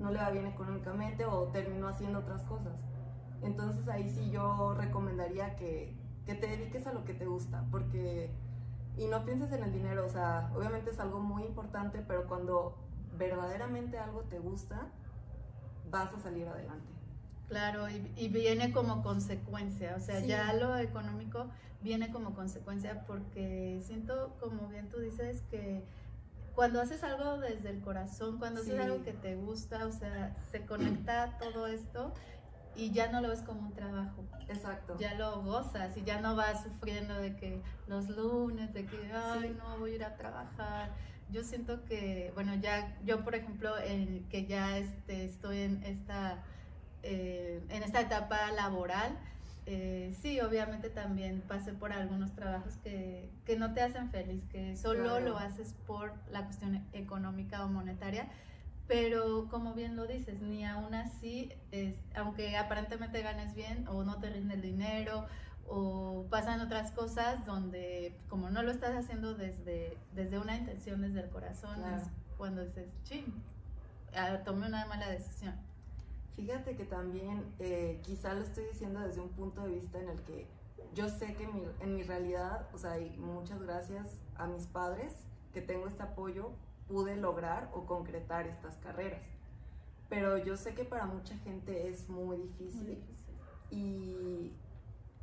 no 0.00 0.10
le 0.10 0.18
va 0.18 0.30
bien 0.30 0.46
económicamente 0.46 1.24
o 1.24 1.48
terminó 1.48 1.86
haciendo 1.86 2.18
otras 2.18 2.42
cosas. 2.42 2.80
Entonces 3.42 3.88
ahí 3.88 4.08
sí 4.08 4.30
yo 4.30 4.74
recomendaría 4.74 5.54
que, 5.54 5.96
que 6.26 6.34
te 6.34 6.48
dediques 6.48 6.86
a 6.88 6.92
lo 6.92 7.04
que 7.04 7.14
te 7.14 7.26
gusta, 7.26 7.64
porque 7.70 8.30
y 8.96 9.06
no 9.06 9.24
pienses 9.24 9.52
en 9.52 9.62
el 9.62 9.72
dinero, 9.72 10.04
o 10.04 10.08
sea, 10.08 10.50
obviamente 10.54 10.90
es 10.90 11.00
algo 11.00 11.20
muy 11.20 11.44
importante, 11.44 12.04
pero 12.06 12.26
cuando 12.26 12.76
verdaderamente 13.16 13.98
algo 13.98 14.22
te 14.22 14.38
gusta, 14.38 14.88
vas 15.90 16.12
a 16.14 16.20
salir 16.20 16.46
adelante. 16.48 16.92
Claro, 17.48 17.88
y, 17.88 18.28
viene 18.28 18.72
como 18.72 19.02
consecuencia, 19.02 19.94
o 19.96 20.00
sea, 20.00 20.20
ya 20.20 20.52
lo 20.54 20.76
económico 20.78 21.48
viene 21.82 22.10
como 22.10 22.34
consecuencia 22.34 23.04
porque 23.06 23.80
siento, 23.84 24.34
como 24.40 24.68
bien 24.68 24.88
tú 24.88 25.00
dices, 25.00 25.42
que 25.50 25.84
cuando 26.54 26.80
haces 26.80 27.02
algo 27.02 27.38
desde 27.38 27.70
el 27.70 27.80
corazón, 27.80 28.38
cuando 28.38 28.60
haces 28.60 28.78
algo 28.78 29.02
que 29.02 29.12
te 29.12 29.36
gusta, 29.36 29.86
o 29.86 29.92
sea, 29.92 30.36
se 30.50 30.64
conecta 30.64 31.38
todo 31.38 31.66
esto 31.66 32.12
y 32.74 32.90
ya 32.90 33.10
no 33.10 33.20
lo 33.20 33.28
ves 33.28 33.42
como 33.42 33.60
un 33.60 33.72
trabajo. 33.72 34.24
Exacto. 34.48 34.96
Ya 34.98 35.14
lo 35.14 35.42
gozas 35.42 35.96
y 35.96 36.02
ya 36.02 36.20
no 36.20 36.36
vas 36.36 36.62
sufriendo 36.62 37.14
de 37.14 37.36
que 37.36 37.62
los 37.86 38.08
lunes, 38.08 38.72
de 38.72 38.86
que, 38.86 39.12
ay, 39.12 39.56
no, 39.58 39.78
voy 39.78 39.92
a 39.92 39.94
ir 39.96 40.04
a 40.04 40.16
trabajar. 40.16 40.90
Yo 41.30 41.42
siento 41.44 41.84
que, 41.84 42.30
bueno, 42.34 42.54
ya, 42.56 42.96
yo 43.04 43.24
por 43.24 43.34
ejemplo, 43.34 43.76
el 43.78 44.26
que 44.30 44.46
ya 44.46 44.78
este, 44.78 45.24
estoy 45.24 45.60
en 45.60 45.82
esta, 45.84 46.42
eh, 47.02 47.62
en 47.68 47.82
esta 47.82 48.00
etapa 48.00 48.50
laboral, 48.52 49.18
eh, 49.64 50.14
sí, 50.20 50.40
obviamente 50.40 50.90
también 50.90 51.42
pasé 51.46 51.72
por 51.72 51.92
algunos 51.92 52.34
trabajos 52.34 52.76
que, 52.78 53.30
que 53.46 53.56
no 53.56 53.72
te 53.72 53.80
hacen 53.80 54.10
feliz, 54.10 54.44
que 54.46 54.76
solo 54.76 55.20
lo 55.20 55.38
haces 55.38 55.74
por 55.86 56.12
la 56.30 56.44
cuestión 56.44 56.84
económica 56.92 57.64
o 57.64 57.68
monetaria 57.68 58.28
pero 58.86 59.48
como 59.48 59.74
bien 59.74 59.96
lo 59.96 60.06
dices, 60.06 60.40
ni 60.40 60.64
aún 60.64 60.94
así, 60.94 61.52
es, 61.70 61.96
aunque 62.14 62.56
aparentemente 62.56 63.22
ganes 63.22 63.54
bien 63.54 63.86
o 63.88 64.04
no 64.04 64.18
te 64.18 64.30
rinde 64.30 64.54
el 64.54 64.62
dinero 64.62 65.26
o 65.66 66.26
pasan 66.30 66.60
otras 66.60 66.90
cosas 66.92 67.46
donde 67.46 68.18
como 68.28 68.50
no 68.50 68.62
lo 68.62 68.70
estás 68.70 68.94
haciendo 68.94 69.34
desde, 69.34 69.96
desde 70.14 70.38
una 70.38 70.56
intención, 70.56 71.00
desde 71.00 71.20
el 71.20 71.30
corazón, 71.30 71.82
es 71.84 72.02
cuando 72.36 72.64
dices, 72.64 72.88
ching, 73.04 73.32
ah, 74.16 74.38
tomé 74.44 74.66
una 74.66 74.84
mala 74.86 75.08
decisión. 75.08 75.54
Fíjate 76.34 76.76
que 76.76 76.84
también 76.84 77.44
eh, 77.58 78.00
quizá 78.02 78.34
lo 78.34 78.42
estoy 78.42 78.64
diciendo 78.64 79.00
desde 79.00 79.20
un 79.20 79.28
punto 79.28 79.62
de 79.62 79.74
vista 79.74 80.00
en 80.00 80.08
el 80.08 80.20
que 80.22 80.46
yo 80.94 81.08
sé 81.08 81.34
que 81.34 81.48
en 81.80 81.94
mi 81.94 82.02
realidad, 82.02 82.68
o 82.72 82.78
sea, 82.78 82.98
y 82.98 83.16
muchas 83.18 83.62
gracias 83.62 84.18
a 84.36 84.46
mis 84.46 84.66
padres 84.66 85.14
que 85.52 85.62
tengo 85.62 85.86
este 85.86 86.02
apoyo, 86.02 86.50
pude 86.88 87.16
lograr 87.16 87.70
o 87.74 87.86
concretar 87.86 88.46
estas 88.46 88.76
carreras. 88.76 89.22
Pero 90.08 90.36
yo 90.36 90.56
sé 90.56 90.74
que 90.74 90.84
para 90.84 91.06
mucha 91.06 91.36
gente 91.38 91.88
es 91.88 92.08
muy 92.08 92.36
difícil. 92.36 93.02
Y, 93.70 94.52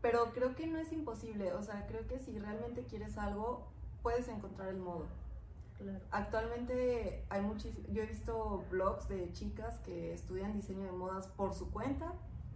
pero 0.01 0.31
creo 0.33 0.55
que 0.55 0.65
no 0.65 0.79
es 0.79 0.91
imposible. 0.91 1.53
O 1.53 1.61
sea, 1.61 1.85
creo 1.87 2.07
que 2.07 2.17
si 2.17 2.39
realmente 2.39 2.83
quieres 2.85 3.17
algo, 3.17 3.67
puedes 4.01 4.27
encontrar 4.27 4.69
el 4.69 4.77
modo. 4.77 5.05
Actualmente 6.11 7.23
hay 7.29 7.41
muchísimos, 7.41 7.89
yo 7.91 8.03
he 8.03 8.05
visto 8.05 8.65
blogs 8.69 9.07
de 9.07 9.31
chicas 9.31 9.77
que 9.79 10.13
estudian 10.13 10.53
diseño 10.53 10.83
de 10.83 10.91
modas 10.91 11.27
por 11.27 11.53
su 11.53 11.71
cuenta, 11.71 12.11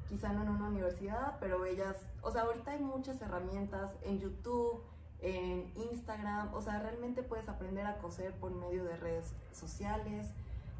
quizá 0.09 0.33
no 0.33 0.43
en 0.43 0.49
una 0.49 0.67
universidad, 0.67 1.37
pero 1.39 1.63
ellas, 1.65 1.95
o 2.21 2.31
sea, 2.31 2.41
ahorita 2.41 2.71
hay 2.71 2.79
muchas 2.79 3.21
herramientas 3.21 3.95
en 4.01 4.19
YouTube, 4.19 4.81
en 5.23 5.71
Instagram, 5.75 6.53
o 6.53 6.61
sea, 6.61 6.79
realmente 6.79 7.23
puedes 7.23 7.47
aprender 7.47 7.85
a 7.85 7.97
coser 7.99 8.33
por 8.33 8.51
medio 8.51 8.83
de 8.83 8.97
redes 8.97 9.33
sociales, 9.53 10.29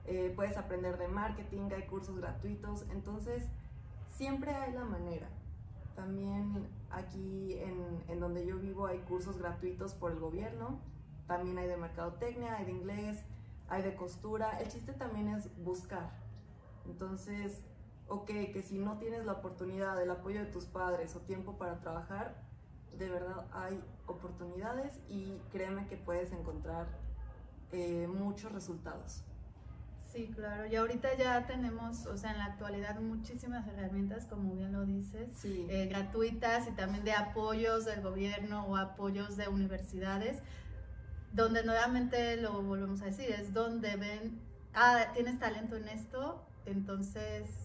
eh, 0.06 0.34
puedes 0.36 0.58
aprender 0.58 0.98
de 0.98 1.08
marketing, 1.08 1.70
hay 1.74 1.88
cursos 1.88 2.18
gratuitos, 2.18 2.86
entonces 2.92 3.46
siempre 4.10 4.54
hay 4.54 4.74
la 4.74 4.84
manera. 4.84 5.30
También 5.96 6.68
aquí 6.92 7.58
en, 7.60 8.04
en 8.10 8.20
donde 8.20 8.46
yo 8.46 8.60
vivo 8.60 8.86
hay 8.86 9.00
cursos 9.00 9.38
gratuitos 9.38 9.94
por 9.94 10.12
el 10.12 10.20
gobierno, 10.20 10.78
también 11.26 11.58
hay 11.58 11.68
de 11.68 11.78
mercadotecnia, 11.78 12.58
hay 12.58 12.66
de 12.66 12.72
inglés, 12.72 13.24
hay 13.70 13.82
de 13.82 13.96
costura, 13.96 14.60
el 14.60 14.68
chiste 14.68 14.92
también 14.92 15.30
es 15.30 15.48
buscar. 15.64 16.12
Entonces, 16.86 17.64
ok, 18.10 18.28
que 18.28 18.62
si 18.62 18.78
no 18.78 18.98
tienes 18.98 19.26
la 19.26 19.34
oportunidad, 19.34 20.02
el 20.02 20.12
apoyo 20.12 20.42
de 20.42 20.48
tus 20.48 20.66
padres 20.66 21.16
o 21.16 21.22
tiempo 21.22 21.58
para 21.58 21.80
trabajar, 21.80 22.43
de 22.98 23.10
verdad 23.10 23.46
hay 23.52 23.80
oportunidades 24.08 25.00
y 25.10 25.38
créeme 25.52 25.88
que 25.88 25.98
puedes 25.98 26.32
encontrar 26.32 26.88
eh, 27.72 28.08
muchos 28.08 28.52
resultados. 28.52 29.24
Sí, 30.12 30.30
claro. 30.36 30.68
Y 30.68 30.76
ahorita 30.76 31.18
ya 31.18 31.48
tenemos, 31.48 32.06
o 32.06 32.16
sea, 32.18 32.32
en 32.32 32.38
la 32.38 32.46
actualidad 32.46 33.00
muchísimas 33.00 33.68
herramientas, 33.68 34.28
como 34.28 34.54
bien 34.54 34.72
lo 34.72 34.86
dices, 34.86 35.44
eh, 35.44 35.88
gratuitas 35.90 36.68
y 36.68 36.72
también 36.72 37.04
de 37.04 37.14
apoyos 37.14 37.86
del 37.86 38.02
gobierno 38.02 38.64
o 38.68 38.78
apoyos 38.78 39.38
de 39.38 39.48
universidades, 39.48 40.44
donde 41.32 41.64
nuevamente 41.64 42.38
lo 42.38 42.62
volvemos 42.62 43.02
a 43.02 43.06
decir, 43.06 43.32
es 43.32 43.54
donde 43.54 43.96
ven, 43.96 44.40
ah, 44.76 45.08
tienes 45.16 45.40
talento 45.40 45.78
en 45.78 45.88
esto, 45.88 46.46
entonces 46.68 47.63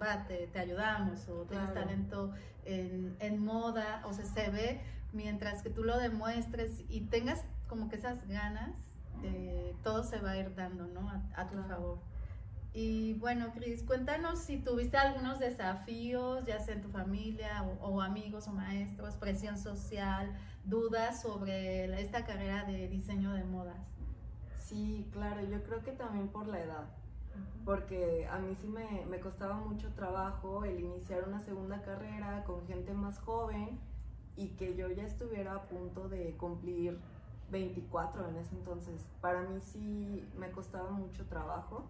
va, 0.00 0.26
te, 0.26 0.48
ayudamos, 0.58 1.28
o 1.28 1.44
tienes 1.44 1.72
talento 1.74 2.32
en, 2.64 3.16
en, 3.20 3.44
moda, 3.44 4.02
o 4.04 4.12
sea, 4.12 4.24
se 4.24 4.50
ve 4.50 4.80
mientras 5.12 5.62
que 5.62 5.70
tú 5.70 5.84
lo 5.84 5.98
demuestres 5.98 6.82
y 6.88 7.02
tengas 7.02 7.44
como 7.68 7.88
que 7.88 7.96
esas 7.96 8.26
ganas, 8.26 8.70
eh, 9.22 9.74
todo 9.82 10.02
se 10.04 10.18
va 10.18 10.32
a 10.32 10.36
ir 10.38 10.54
dando, 10.54 10.86
¿no? 10.86 11.10
A, 11.34 11.46
tu 11.46 11.62
favor. 11.64 11.98
Y 12.74 13.14
bueno, 13.14 13.52
Cris, 13.52 13.82
cuéntanos 13.82 14.38
si 14.38 14.56
tuviste 14.56 14.96
algunos 14.96 15.38
desafíos, 15.38 16.44
ya 16.46 16.58
sea 16.58 16.74
en 16.74 16.82
tu 16.82 16.88
familia 16.88 17.62
o, 17.80 18.00
amigos 18.00 18.48
o 18.48 18.52
maestros, 18.52 19.16
presión 19.16 19.58
social, 19.58 20.34
dudas 20.64 21.20
sobre 21.20 21.84
esta 22.00 22.24
carrera 22.24 22.64
de 22.64 22.88
diseño 22.88 23.32
de 23.32 23.44
modas. 23.44 23.76
Sí, 24.56 25.06
claro, 25.12 25.42
yo 25.44 25.62
creo 25.62 25.82
que 25.82 25.92
también 25.92 26.28
por 26.28 26.46
la 26.46 26.60
edad 26.60 27.01
porque 27.64 28.26
a 28.30 28.38
mí 28.38 28.54
sí 28.60 28.66
me, 28.66 29.06
me, 29.06 29.20
costaba 29.20 29.54
mucho 29.54 29.92
trabajo 29.94 30.64
el 30.64 30.80
iniciar 30.80 31.28
una 31.28 31.40
segunda 31.40 31.82
carrera 31.82 32.44
con 32.44 32.66
gente 32.66 32.92
más 32.92 33.18
joven 33.20 33.78
y 34.36 34.48
que 34.50 34.74
yo 34.74 34.88
ya 34.90 35.04
estuviera 35.04 35.54
a 35.54 35.62
punto 35.62 36.08
de 36.08 36.36
cumplir 36.36 36.98
24 37.50 38.28
en 38.28 38.36
ese 38.36 38.54
entonces. 38.54 39.06
Para 39.20 39.42
mí 39.42 39.60
sí 39.60 40.28
me 40.36 40.50
costaba 40.50 40.90
mucho 40.90 41.26
trabajo. 41.26 41.84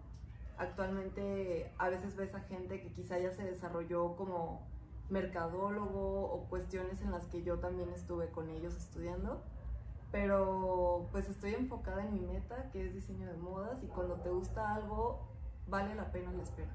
Actualmente 0.57 1.71
a 1.77 1.89
veces 1.89 2.15
ves 2.15 2.35
a 2.35 2.41
gente 2.41 2.81
que 2.81 2.91
quizá 2.91 3.17
ya 3.17 3.31
se 3.31 3.43
desarrolló 3.43 4.15
como 4.15 4.61
mercadólogo 5.09 6.31
o 6.31 6.45
cuestiones 6.49 7.01
en 7.01 7.11
las 7.11 7.25
que 7.27 7.43
yo 7.43 7.59
también 7.59 7.89
estuve 7.89 8.29
con 8.29 8.49
ellos 8.49 8.75
estudiando 8.75 9.41
pero 10.13 11.07
pues 11.11 11.27
estoy 11.27 11.55
enfocada 11.55 12.05
en 12.05 12.13
mi 12.13 12.19
meta, 12.19 12.69
que 12.71 12.85
es 12.85 12.93
diseño 12.93 13.25
de 13.25 13.33
modas, 13.33 13.83
y 13.83 13.87
cuando 13.87 14.13
te 14.17 14.29
gusta 14.29 14.75
algo, 14.75 15.21
vale 15.67 15.95
la 15.95 16.11
pena 16.11 16.31
la 16.31 16.43
espera. 16.43 16.71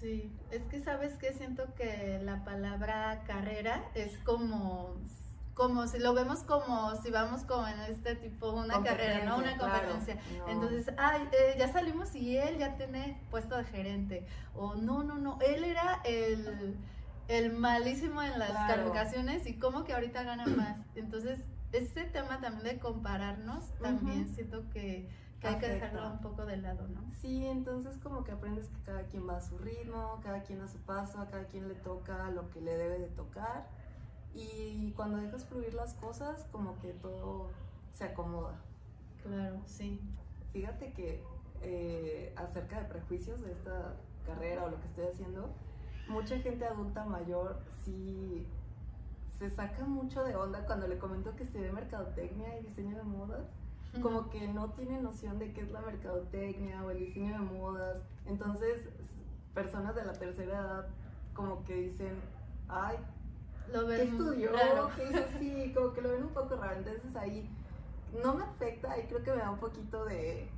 Sí, 0.00 0.32
es 0.50 0.62
que 0.66 0.80
sabes 0.80 1.14
que 1.14 1.32
siento 1.32 1.74
que 1.74 2.20
la 2.22 2.44
palabra 2.44 3.24
carrera 3.26 3.90
es 3.94 4.16
como 4.18 4.96
como 5.54 5.88
si 5.88 5.98
lo 5.98 6.14
vemos 6.14 6.44
como 6.44 6.94
si 7.02 7.10
vamos 7.10 7.42
como 7.42 7.66
en 7.66 7.80
este 7.80 8.14
tipo 8.14 8.52
una 8.52 8.80
carrera, 8.80 9.24
¿no? 9.24 9.38
Una 9.38 9.58
competencia. 9.58 10.16
Entonces, 10.46 10.88
ay, 10.96 11.28
eh, 11.32 11.56
ya 11.58 11.72
salimos 11.72 12.14
y 12.14 12.36
él 12.36 12.58
ya 12.58 12.76
tiene 12.76 13.20
puesto 13.28 13.56
de 13.56 13.64
gerente. 13.64 14.24
O 14.54 14.76
no, 14.76 15.02
no, 15.02 15.18
no, 15.18 15.36
él 15.40 15.64
era 15.64 16.00
el, 16.04 16.76
el 17.26 17.52
malísimo 17.52 18.22
en 18.22 18.38
las 18.38 18.52
calificaciones 18.52 19.48
y 19.48 19.58
como 19.58 19.82
que 19.82 19.94
ahorita 19.94 20.22
gana 20.22 20.46
más. 20.46 20.78
Entonces, 20.94 21.40
ese 21.72 22.04
tema 22.04 22.40
también 22.40 22.64
de 22.64 22.78
compararnos, 22.78 23.64
también 23.82 24.28
siento 24.28 24.70
que, 24.70 25.08
hay 25.42 25.58
que 25.58 25.68
dejarlo 25.68 26.10
un 26.10 26.20
poco 26.20 26.44
de 26.46 26.56
lado, 26.56 26.88
¿no? 26.88 27.00
Sí, 27.20 27.46
entonces 27.46 27.96
como 27.98 28.24
que 28.24 28.32
aprendes 28.32 28.68
que 28.68 28.82
cada 28.82 29.04
quien 29.04 29.28
va 29.28 29.36
a 29.36 29.40
su 29.40 29.56
ritmo, 29.58 30.20
cada 30.22 30.42
quien 30.42 30.60
a 30.60 30.68
su 30.68 30.78
paso, 30.78 31.20
a 31.20 31.28
cada 31.28 31.44
quien 31.44 31.68
le 31.68 31.74
toca 31.74 32.30
lo 32.30 32.50
que 32.50 32.60
le 32.60 32.76
debe 32.76 32.98
de 32.98 33.08
tocar. 33.08 33.68
Y 34.34 34.92
cuando 34.92 35.18
dejas 35.18 35.44
fluir 35.46 35.74
las 35.74 35.94
cosas, 35.94 36.44
como 36.50 36.78
que 36.80 36.92
todo 36.92 37.50
se 37.92 38.04
acomoda. 38.04 38.56
Claro, 39.22 39.60
sí. 39.66 40.00
Fíjate 40.52 40.92
que 40.92 41.22
eh, 41.62 42.32
acerca 42.36 42.80
de 42.80 42.86
prejuicios 42.86 43.40
de 43.42 43.52
esta 43.52 43.96
carrera 44.26 44.64
o 44.64 44.70
lo 44.70 44.80
que 44.80 44.86
estoy 44.86 45.06
haciendo, 45.06 45.50
mucha 46.08 46.38
gente 46.38 46.64
adulta 46.64 47.04
mayor 47.04 47.60
sí 47.84 48.46
se 49.38 49.50
saca 49.50 49.84
mucho 49.84 50.24
de 50.24 50.34
onda 50.34 50.66
cuando 50.66 50.88
le 50.88 50.98
comento 50.98 51.36
que 51.36 51.44
estudié 51.44 51.70
mercadotecnia 51.70 52.58
y 52.58 52.64
diseño 52.64 52.96
de 52.96 53.04
modas. 53.04 53.46
Como 54.02 54.30
que 54.30 54.46
no 54.48 54.70
tiene 54.72 55.00
noción 55.00 55.38
de 55.38 55.52
qué 55.52 55.62
es 55.62 55.70
la 55.70 55.80
mercadotecnia 55.80 56.84
o 56.84 56.90
el 56.90 56.98
diseño 56.98 57.32
de 57.32 57.38
modas. 57.58 58.02
Entonces, 58.26 58.88
personas 59.54 59.94
de 59.94 60.04
la 60.04 60.12
tercera 60.12 60.58
edad 60.60 60.86
como 61.34 61.64
que 61.64 61.74
dicen, 61.74 62.14
ay, 62.68 62.96
Lo 63.72 63.86
¿qué 63.86 64.02
estudió? 64.02 64.52
raro. 64.52 64.90
¿Qué 64.96 65.08
hizo 65.10 65.24
así? 65.24 65.72
Como 65.76 65.92
que 65.94 66.02
lo 66.02 66.10
ven 66.10 66.22
un 66.24 66.30
poco 66.34 66.56
raro. 66.56 66.76
Entonces 66.78 67.14
ahí 67.16 67.48
no 68.22 68.34
me 68.34 68.44
afecta 68.44 68.98
y 68.98 69.06
creo 69.06 69.22
que 69.22 69.30
me 69.32 69.38
da 69.38 69.50
un 69.50 69.58
poquito 69.58 70.04
de 70.04 70.48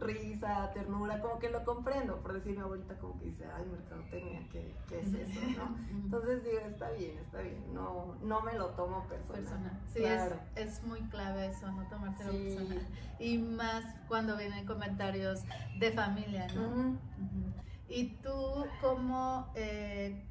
risa, 0.00 0.70
ternura, 0.72 1.20
como 1.20 1.38
que 1.38 1.50
lo 1.50 1.64
comprendo. 1.64 2.20
Por 2.20 2.32
decir 2.34 2.54
mi 2.56 2.60
abuelita 2.62 2.94
como 2.98 3.18
que 3.18 3.26
dice, 3.26 3.46
ay, 3.54 3.64
mercadotecnia, 3.66 4.48
¿qué, 4.50 4.74
qué 4.88 5.00
es 5.00 5.14
eso? 5.14 5.40
¿no? 5.56 5.76
Entonces 5.88 6.42
digo, 6.44 6.58
está 6.60 6.90
bien, 6.90 7.18
está 7.18 7.40
bien. 7.40 7.72
No, 7.72 8.16
no 8.22 8.40
me 8.42 8.54
lo 8.54 8.68
tomo 8.70 9.04
personal. 9.08 9.42
personal. 9.42 9.80
Sí, 9.92 10.00
Claro. 10.00 10.36
es, 10.56 10.78
es 10.78 10.82
muy 10.84 11.00
clave 11.02 11.46
eso, 11.46 11.70
no 11.72 11.86
tomártelo 11.88 12.32
Sí. 12.32 12.54
personal. 12.56 12.86
Y 13.18 13.38
más 13.38 13.84
cuando 14.08 14.36
vienen 14.36 14.66
comentarios 14.66 15.42
de 15.78 15.92
familia, 15.92 16.48
¿no? 16.54 16.98
¿Y 17.88 18.16
tú 18.16 18.66
cómo, 18.80 19.52
eh, 19.54 20.24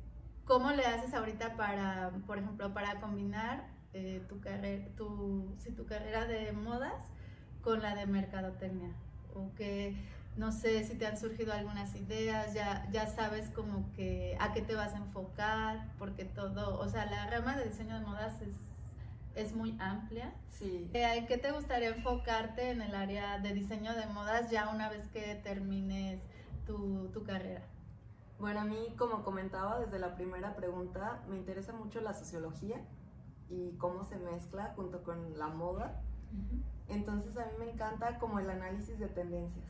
cómo 0.45 0.71
le 0.71 0.85
haces 0.85 1.13
ahorita 1.13 1.55
para, 1.55 2.11
por 2.27 2.37
ejemplo, 2.37 2.73
para 2.73 2.99
combinar 2.99 3.71
eh, 3.93 4.25
tu, 4.27 4.39
carrera, 4.41 4.87
tu, 4.97 5.55
sí, 5.59 5.71
tu 5.71 5.85
carrera 5.85 6.25
de 6.25 6.51
modas 6.51 7.11
con 7.61 7.81
la 7.81 7.95
de 7.95 8.05
mercadotecnia? 8.07 8.91
O 9.35 9.53
que, 9.55 9.95
no 10.37 10.51
sé 10.51 10.83
si 10.83 10.95
te 10.95 11.05
han 11.05 11.17
surgido 11.17 11.53
algunas 11.53 11.95
ideas, 11.95 12.53
ya, 12.53 12.87
ya 12.91 13.07
sabes 13.07 13.49
como 13.49 13.91
que 13.93 14.37
a 14.39 14.53
qué 14.53 14.61
te 14.61 14.75
vas 14.75 14.93
a 14.93 14.97
enfocar, 14.97 15.91
porque 15.99 16.25
todo, 16.25 16.79
o 16.79 16.89
sea, 16.89 17.05
la 17.05 17.29
rama 17.29 17.55
de 17.55 17.65
diseño 17.65 17.99
de 17.99 18.05
modas 18.05 18.41
es, 18.41 18.53
es 19.35 19.55
muy 19.55 19.77
amplia. 19.79 20.33
Sí. 20.49 20.89
Eh, 20.93 21.17
¿En 21.17 21.27
qué 21.27 21.37
te 21.37 21.51
gustaría 21.51 21.89
enfocarte 21.89 22.71
en 22.71 22.81
el 22.81 22.95
área 22.95 23.39
de 23.39 23.53
diseño 23.53 23.93
de 23.93 24.07
modas 24.07 24.49
ya 24.49 24.69
una 24.69 24.89
vez 24.89 25.07
que 25.09 25.35
termines 25.43 26.19
tu, 26.65 27.09
tu 27.13 27.23
carrera? 27.23 27.63
Bueno, 28.39 28.61
a 28.61 28.65
mí, 28.65 28.93
como 28.97 29.23
comentaba 29.23 29.79
desde 29.79 29.99
la 29.99 30.15
primera 30.15 30.55
pregunta, 30.55 31.21
me 31.29 31.37
interesa 31.37 31.71
mucho 31.73 32.01
la 32.01 32.13
sociología 32.13 32.81
y 33.49 33.71
cómo 33.77 34.03
se 34.03 34.17
mezcla 34.17 34.73
junto 34.75 35.03
con 35.03 35.37
la 35.37 35.47
moda. 35.47 36.01
Entonces 36.93 37.35
a 37.37 37.45
mí 37.45 37.51
me 37.59 37.69
encanta 37.71 38.17
como 38.19 38.39
el 38.39 38.49
análisis 38.49 38.99
de 38.99 39.07
tendencias, 39.07 39.65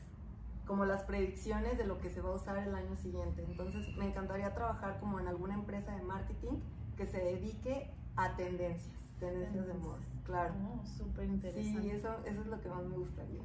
como 0.66 0.84
las 0.84 1.02
predicciones 1.02 1.78
de 1.78 1.84
lo 1.86 1.98
que 1.98 2.10
se 2.10 2.20
va 2.20 2.30
a 2.30 2.34
usar 2.34 2.58
el 2.58 2.74
año 2.74 2.96
siguiente. 2.96 3.44
Entonces 3.48 3.86
me 3.96 4.06
encantaría 4.08 4.54
trabajar 4.54 4.98
como 5.00 5.20
en 5.20 5.28
alguna 5.28 5.54
empresa 5.54 5.94
de 5.94 6.02
marketing 6.02 6.60
que 6.96 7.06
se 7.06 7.18
dedique 7.18 7.90
a 8.16 8.36
tendencias, 8.36 8.94
tendencias 9.20 9.66
de 9.66 9.74
moda, 9.74 9.98
claro. 10.24 10.54
Oh, 10.74 10.86
Súper 10.86 11.24
interesante. 11.24 11.80
Sí, 11.82 11.90
eso, 11.90 12.14
eso 12.24 12.40
es 12.40 12.46
lo 12.46 12.60
que 12.60 12.68
más 12.68 12.82
me 12.84 12.96
gustaría. 12.96 13.40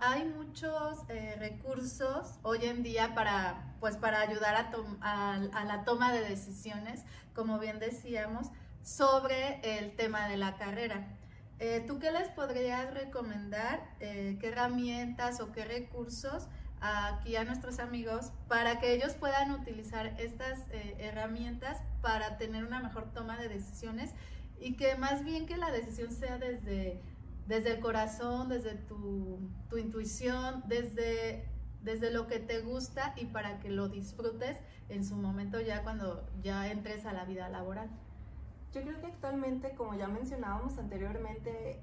Hay 0.00 0.26
muchos 0.28 1.04
eh, 1.08 1.36
recursos 1.38 2.38
hoy 2.42 2.58
en 2.66 2.82
día 2.82 3.14
para, 3.14 3.74
pues, 3.80 3.96
para 3.96 4.20
ayudar 4.20 4.54
a, 4.54 4.70
a- 5.00 5.34
a 5.54 5.64
la 5.64 5.84
toma 5.84 6.12
de 6.12 6.20
decisiones, 6.20 7.02
como 7.34 7.58
bien 7.58 7.78
decíamos, 7.78 8.50
sobre 8.82 9.60
el 9.78 9.96
tema 9.96 10.28
de 10.28 10.36
la 10.36 10.56
carrera. 10.56 11.06
Eh, 11.58 11.84
¿Tú 11.86 11.98
qué 11.98 12.10
les 12.10 12.28
podrías 12.28 12.92
recomendar? 12.92 13.88
Eh, 14.00 14.36
¿Qué 14.40 14.48
herramientas 14.48 15.40
o 15.40 15.52
qué 15.52 15.64
recursos 15.64 16.48
aquí 16.80 17.36
a 17.36 17.44
nuestros 17.44 17.78
amigos 17.78 18.32
para 18.48 18.78
que 18.78 18.92
ellos 18.92 19.14
puedan 19.14 19.50
utilizar 19.50 20.20
estas 20.20 20.60
eh, 20.70 20.96
herramientas 20.98 21.82
para 22.02 22.36
tener 22.36 22.64
una 22.64 22.80
mejor 22.80 23.12
toma 23.14 23.38
de 23.38 23.48
decisiones 23.48 24.12
y 24.60 24.74
que 24.76 24.94
más 24.96 25.24
bien 25.24 25.46
que 25.46 25.56
la 25.56 25.70
decisión 25.70 26.12
sea 26.12 26.36
desde 26.36 27.00
desde 27.46 27.72
el 27.72 27.80
corazón, 27.80 28.48
desde 28.48 28.74
tu, 28.74 29.38
tu 29.70 29.78
intuición, 29.78 30.62
desde, 30.66 31.48
desde 31.82 32.10
lo 32.10 32.26
que 32.26 32.40
te 32.40 32.60
gusta 32.60 33.14
y 33.16 33.26
para 33.26 33.60
que 33.60 33.70
lo 33.70 33.88
disfrutes 33.88 34.58
en 34.88 35.04
su 35.04 35.16
momento 35.16 35.60
ya 35.60 35.82
cuando 35.82 36.28
ya 36.42 36.70
entres 36.70 37.06
a 37.06 37.12
la 37.12 37.24
vida 37.24 37.48
laboral. 37.48 37.88
Yo 38.72 38.82
creo 38.82 39.00
que 39.00 39.06
actualmente, 39.06 39.74
como 39.74 39.94
ya 39.94 40.08
mencionábamos 40.08 40.78
anteriormente, 40.78 41.80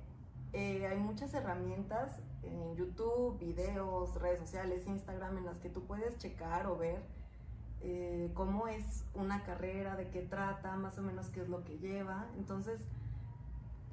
eh, 0.53 0.85
hay 0.85 0.99
muchas 0.99 1.33
herramientas 1.33 2.19
en 2.43 2.75
YouTube, 2.75 3.39
videos, 3.39 4.13
redes 4.21 4.39
sociales, 4.39 4.85
Instagram, 4.85 5.39
en 5.39 5.45
las 5.45 5.57
que 5.57 5.69
tú 5.69 5.83
puedes 5.85 6.15
checar 6.19 6.67
o 6.67 6.77
ver 6.77 7.01
eh, 7.81 8.29
cómo 8.35 8.67
es 8.67 9.03
una 9.15 9.43
carrera, 9.43 9.95
de 9.95 10.09
qué 10.09 10.21
trata, 10.21 10.75
más 10.75 10.97
o 10.99 11.01
menos 11.01 11.29
qué 11.29 11.41
es 11.41 11.49
lo 11.49 11.63
que 11.63 11.79
lleva. 11.79 12.27
Entonces, 12.37 12.81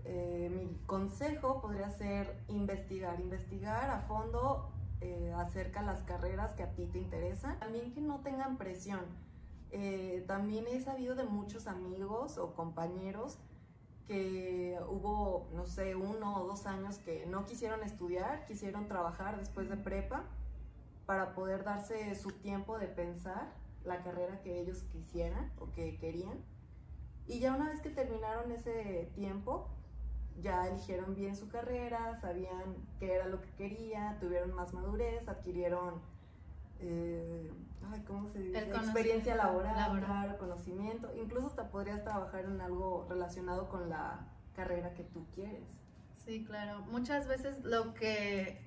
eh, 0.05 0.51
mi 0.55 0.77
consejo 0.87 1.63
podría 1.63 1.89
ser 1.91 2.39
investigar, 2.49 3.19
investigar 3.21 3.91
a 3.91 4.01
fondo 4.03 4.71
acerca 5.37 5.81
de 5.81 5.87
las 5.87 6.03
carreras 6.03 6.53
que 6.53 6.63
a 6.63 6.73
ti 6.73 6.85
te 6.85 6.99
interesan. 6.99 7.59
También 7.59 7.95
que 7.95 8.03
no 8.03 8.21
tengan 8.21 8.59
presión. 8.59 9.01
Eh, 9.73 10.25
también 10.27 10.67
he 10.67 10.81
sabido 10.81 11.15
de 11.15 11.25
muchos 11.25 11.67
amigos 11.67 12.39
o 12.39 12.55
compañeros 12.55 13.39
que 14.07 14.77
hubo, 14.89 15.49
no 15.55 15.67
sé, 15.67 15.95
uno 15.95 16.43
o 16.43 16.47
dos 16.47 16.67
años 16.67 16.99
que 16.99 17.27
no 17.27 17.45
quisieron 17.45 17.85
estudiar, 17.85 18.45
quisieron 18.47 18.89
trabajar 18.89 19.39
después 19.39 19.69
de 19.69 19.77
prepa 19.77 20.25
para 21.07 21.35
poder 21.35 21.63
darse 21.63 22.15
su 22.17 22.33
tiempo 22.33 22.79
de 22.79 22.89
pensar 22.89 23.53
la 23.85 24.03
carrera 24.03 24.41
que 24.43 24.61
ellos 24.61 24.83
quisieran 24.93 25.53
o 25.61 25.71
que 25.73 25.97
querían. 25.99 26.39
Y 27.27 27.39
ya 27.39 27.55
una 27.55 27.69
vez 27.69 27.81
que 27.81 27.91
terminaron 27.91 28.51
ese 28.51 29.11
tiempo, 29.15 29.69
ya 30.41 30.67
eligieron 30.67 31.15
bien 31.15 31.37
su 31.37 31.49
carrera, 31.49 32.19
sabían 32.21 32.77
qué 32.99 33.15
era 33.15 33.27
lo 33.27 33.41
que 33.41 33.51
quería, 33.51 34.19
tuvieron 34.21 34.53
más 34.55 34.73
madurez, 34.73 35.29
adquirieron, 35.29 36.01
eh, 36.81 37.51
ay, 37.91 38.03
¿cómo 38.07 38.29
se 38.29 38.41
dice? 38.41 38.59
Experiencia 38.59 39.37
laboral, 39.37 39.77
laboral. 39.77 40.37
conocimiento. 40.39 41.11
Incluso 41.15 41.49
hasta 41.49 41.69
podrías 41.71 42.03
trabajar 42.03 42.45
en 42.45 42.61
algo 42.61 43.07
relacionado 43.09 43.69
con 43.69 43.89
la 43.89 44.27
carrera 44.55 44.95
que 44.95 45.05
tú 45.05 45.27
quieres. 45.35 45.65
Sí, 46.25 46.45
claro. 46.45 46.83
Muchas 46.91 47.27
veces 47.27 47.65
lo 47.65 47.95
que, 47.95 48.61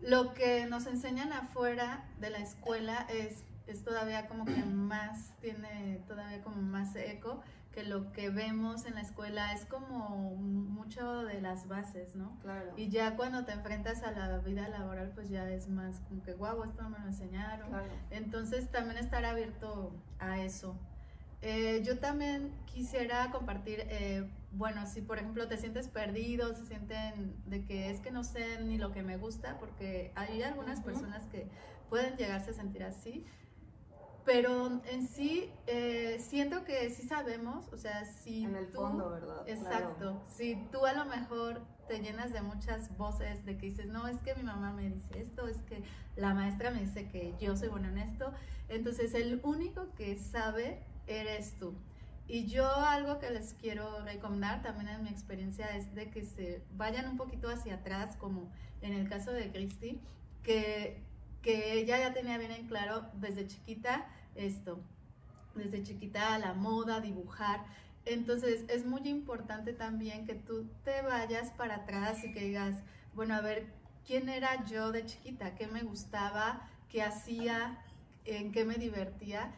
lo 0.00 0.34
que 0.34 0.66
nos 0.66 0.86
enseñan 0.86 1.32
afuera 1.32 2.08
de 2.18 2.30
la 2.30 2.38
escuela 2.38 3.06
es, 3.08 3.44
es 3.66 3.84
todavía 3.84 4.26
como 4.28 4.44
que 4.44 4.64
más, 4.64 5.36
tiene 5.40 6.02
todavía 6.08 6.42
como 6.42 6.60
más 6.62 6.94
eco 6.96 7.42
que 7.72 7.84
lo 7.84 8.12
que 8.12 8.30
vemos 8.30 8.84
en 8.84 8.94
la 8.94 9.00
escuela 9.00 9.52
es 9.52 9.64
como 9.64 10.34
mucho 10.36 11.22
de 11.24 11.40
las 11.40 11.68
bases, 11.68 12.16
¿no? 12.16 12.36
Claro. 12.40 12.72
Y 12.76 12.88
ya 12.88 13.16
cuando 13.16 13.44
te 13.44 13.52
enfrentas 13.52 14.02
a 14.02 14.10
la 14.10 14.38
vida 14.38 14.68
laboral, 14.68 15.12
pues 15.14 15.28
ya 15.28 15.48
es 15.48 15.68
más 15.68 16.00
como 16.00 16.22
que, 16.22 16.32
guau, 16.32 16.64
esto 16.64 16.82
no 16.82 16.90
me 16.90 16.98
lo 16.98 17.06
enseñaron. 17.06 17.68
claro. 17.68 17.92
Entonces 18.10 18.70
también 18.70 18.98
estar 18.98 19.24
abierto 19.24 19.92
a 20.18 20.40
eso. 20.40 20.76
Eh, 21.42 21.82
yo 21.84 21.98
también 21.98 22.52
quisiera 22.66 23.30
compartir, 23.30 23.84
eh, 23.88 24.28
bueno, 24.52 24.86
si 24.86 25.00
por 25.00 25.18
ejemplo 25.18 25.48
te 25.48 25.56
sientes 25.56 25.88
perdido, 25.88 26.54
se 26.54 26.66
sienten 26.66 27.34
de 27.46 27.64
que 27.64 27.90
es 27.90 28.00
que 28.00 28.10
no 28.10 28.24
sé 28.24 28.60
ni 28.62 28.76
lo 28.76 28.92
que 28.92 29.02
me 29.02 29.16
gusta, 29.16 29.58
porque 29.58 30.12
hay 30.16 30.42
algunas 30.42 30.80
personas 30.82 31.26
que 31.28 31.48
pueden 31.88 32.16
llegarse 32.16 32.50
a 32.50 32.54
sentir 32.54 32.84
así, 32.84 33.24
pero 34.24 34.80
en 34.86 35.06
sí 35.06 35.50
eh, 35.66 36.18
siento 36.20 36.64
que 36.64 36.90
sí 36.90 37.06
sabemos, 37.06 37.68
o 37.72 37.76
sea, 37.76 38.04
si 38.04 38.44
En 38.44 38.56
el 38.56 38.66
tú- 38.68 38.78
fondo, 38.78 39.10
¿verdad? 39.10 39.48
Exacto. 39.48 39.94
Claro. 39.98 40.22
Si 40.28 40.56
tú 40.70 40.84
a 40.86 40.92
lo 40.92 41.04
mejor 41.06 41.62
te 41.88 42.00
llenas 42.00 42.32
de 42.32 42.42
muchas 42.42 42.96
voces 42.96 43.44
de 43.44 43.56
que 43.56 43.66
dices, 43.66 43.86
no, 43.86 44.06
es 44.06 44.18
que 44.20 44.34
mi 44.34 44.42
mamá 44.44 44.72
me 44.72 44.88
dice 44.88 45.20
esto, 45.20 45.48
es 45.48 45.56
que 45.62 45.82
la 46.16 46.34
maestra 46.34 46.70
me 46.70 46.80
dice 46.80 47.08
que 47.08 47.34
yo 47.40 47.56
soy 47.56 47.68
buena 47.68 47.88
en 47.88 47.98
esto, 47.98 48.32
entonces 48.68 49.14
el 49.14 49.40
único 49.42 49.88
que 49.96 50.16
sabe 50.18 50.82
eres 51.06 51.54
tú. 51.58 51.74
Y 52.28 52.46
yo 52.46 52.72
algo 52.72 53.18
que 53.18 53.30
les 53.30 53.54
quiero 53.54 54.04
recomendar 54.04 54.62
también 54.62 54.88
en 54.88 55.02
mi 55.02 55.08
experiencia 55.08 55.66
es 55.76 55.92
de 55.96 56.10
que 56.10 56.24
se 56.24 56.62
vayan 56.76 57.08
un 57.08 57.16
poquito 57.16 57.48
hacia 57.48 57.74
atrás, 57.76 58.14
como 58.16 58.48
en 58.82 58.92
el 58.94 59.08
caso 59.08 59.32
de 59.32 59.50
Christy, 59.50 60.00
que, 60.44 61.02
que 61.42 61.74
ella 61.74 61.98
ya 61.98 62.12
tenía 62.12 62.38
bien 62.38 62.50
en 62.52 62.66
claro 62.66 63.06
desde 63.14 63.46
chiquita 63.46 64.06
esto, 64.34 64.80
desde 65.54 65.82
chiquita 65.82 66.38
la 66.38 66.54
moda, 66.54 67.00
dibujar. 67.00 67.64
Entonces 68.04 68.64
es 68.68 68.84
muy 68.86 69.02
importante 69.08 69.72
también 69.72 70.26
que 70.26 70.34
tú 70.34 70.66
te 70.84 71.02
vayas 71.02 71.50
para 71.52 71.76
atrás 71.76 72.24
y 72.24 72.32
que 72.32 72.40
digas, 72.44 72.76
bueno, 73.14 73.34
a 73.34 73.40
ver, 73.40 73.66
¿quién 74.06 74.28
era 74.28 74.64
yo 74.66 74.92
de 74.92 75.04
chiquita? 75.06 75.54
¿Qué 75.54 75.66
me 75.66 75.82
gustaba? 75.82 76.68
¿Qué 76.88 77.02
hacía? 77.02 77.78
¿En 78.24 78.52
qué 78.52 78.64
me 78.64 78.74
divertía? 78.76 79.52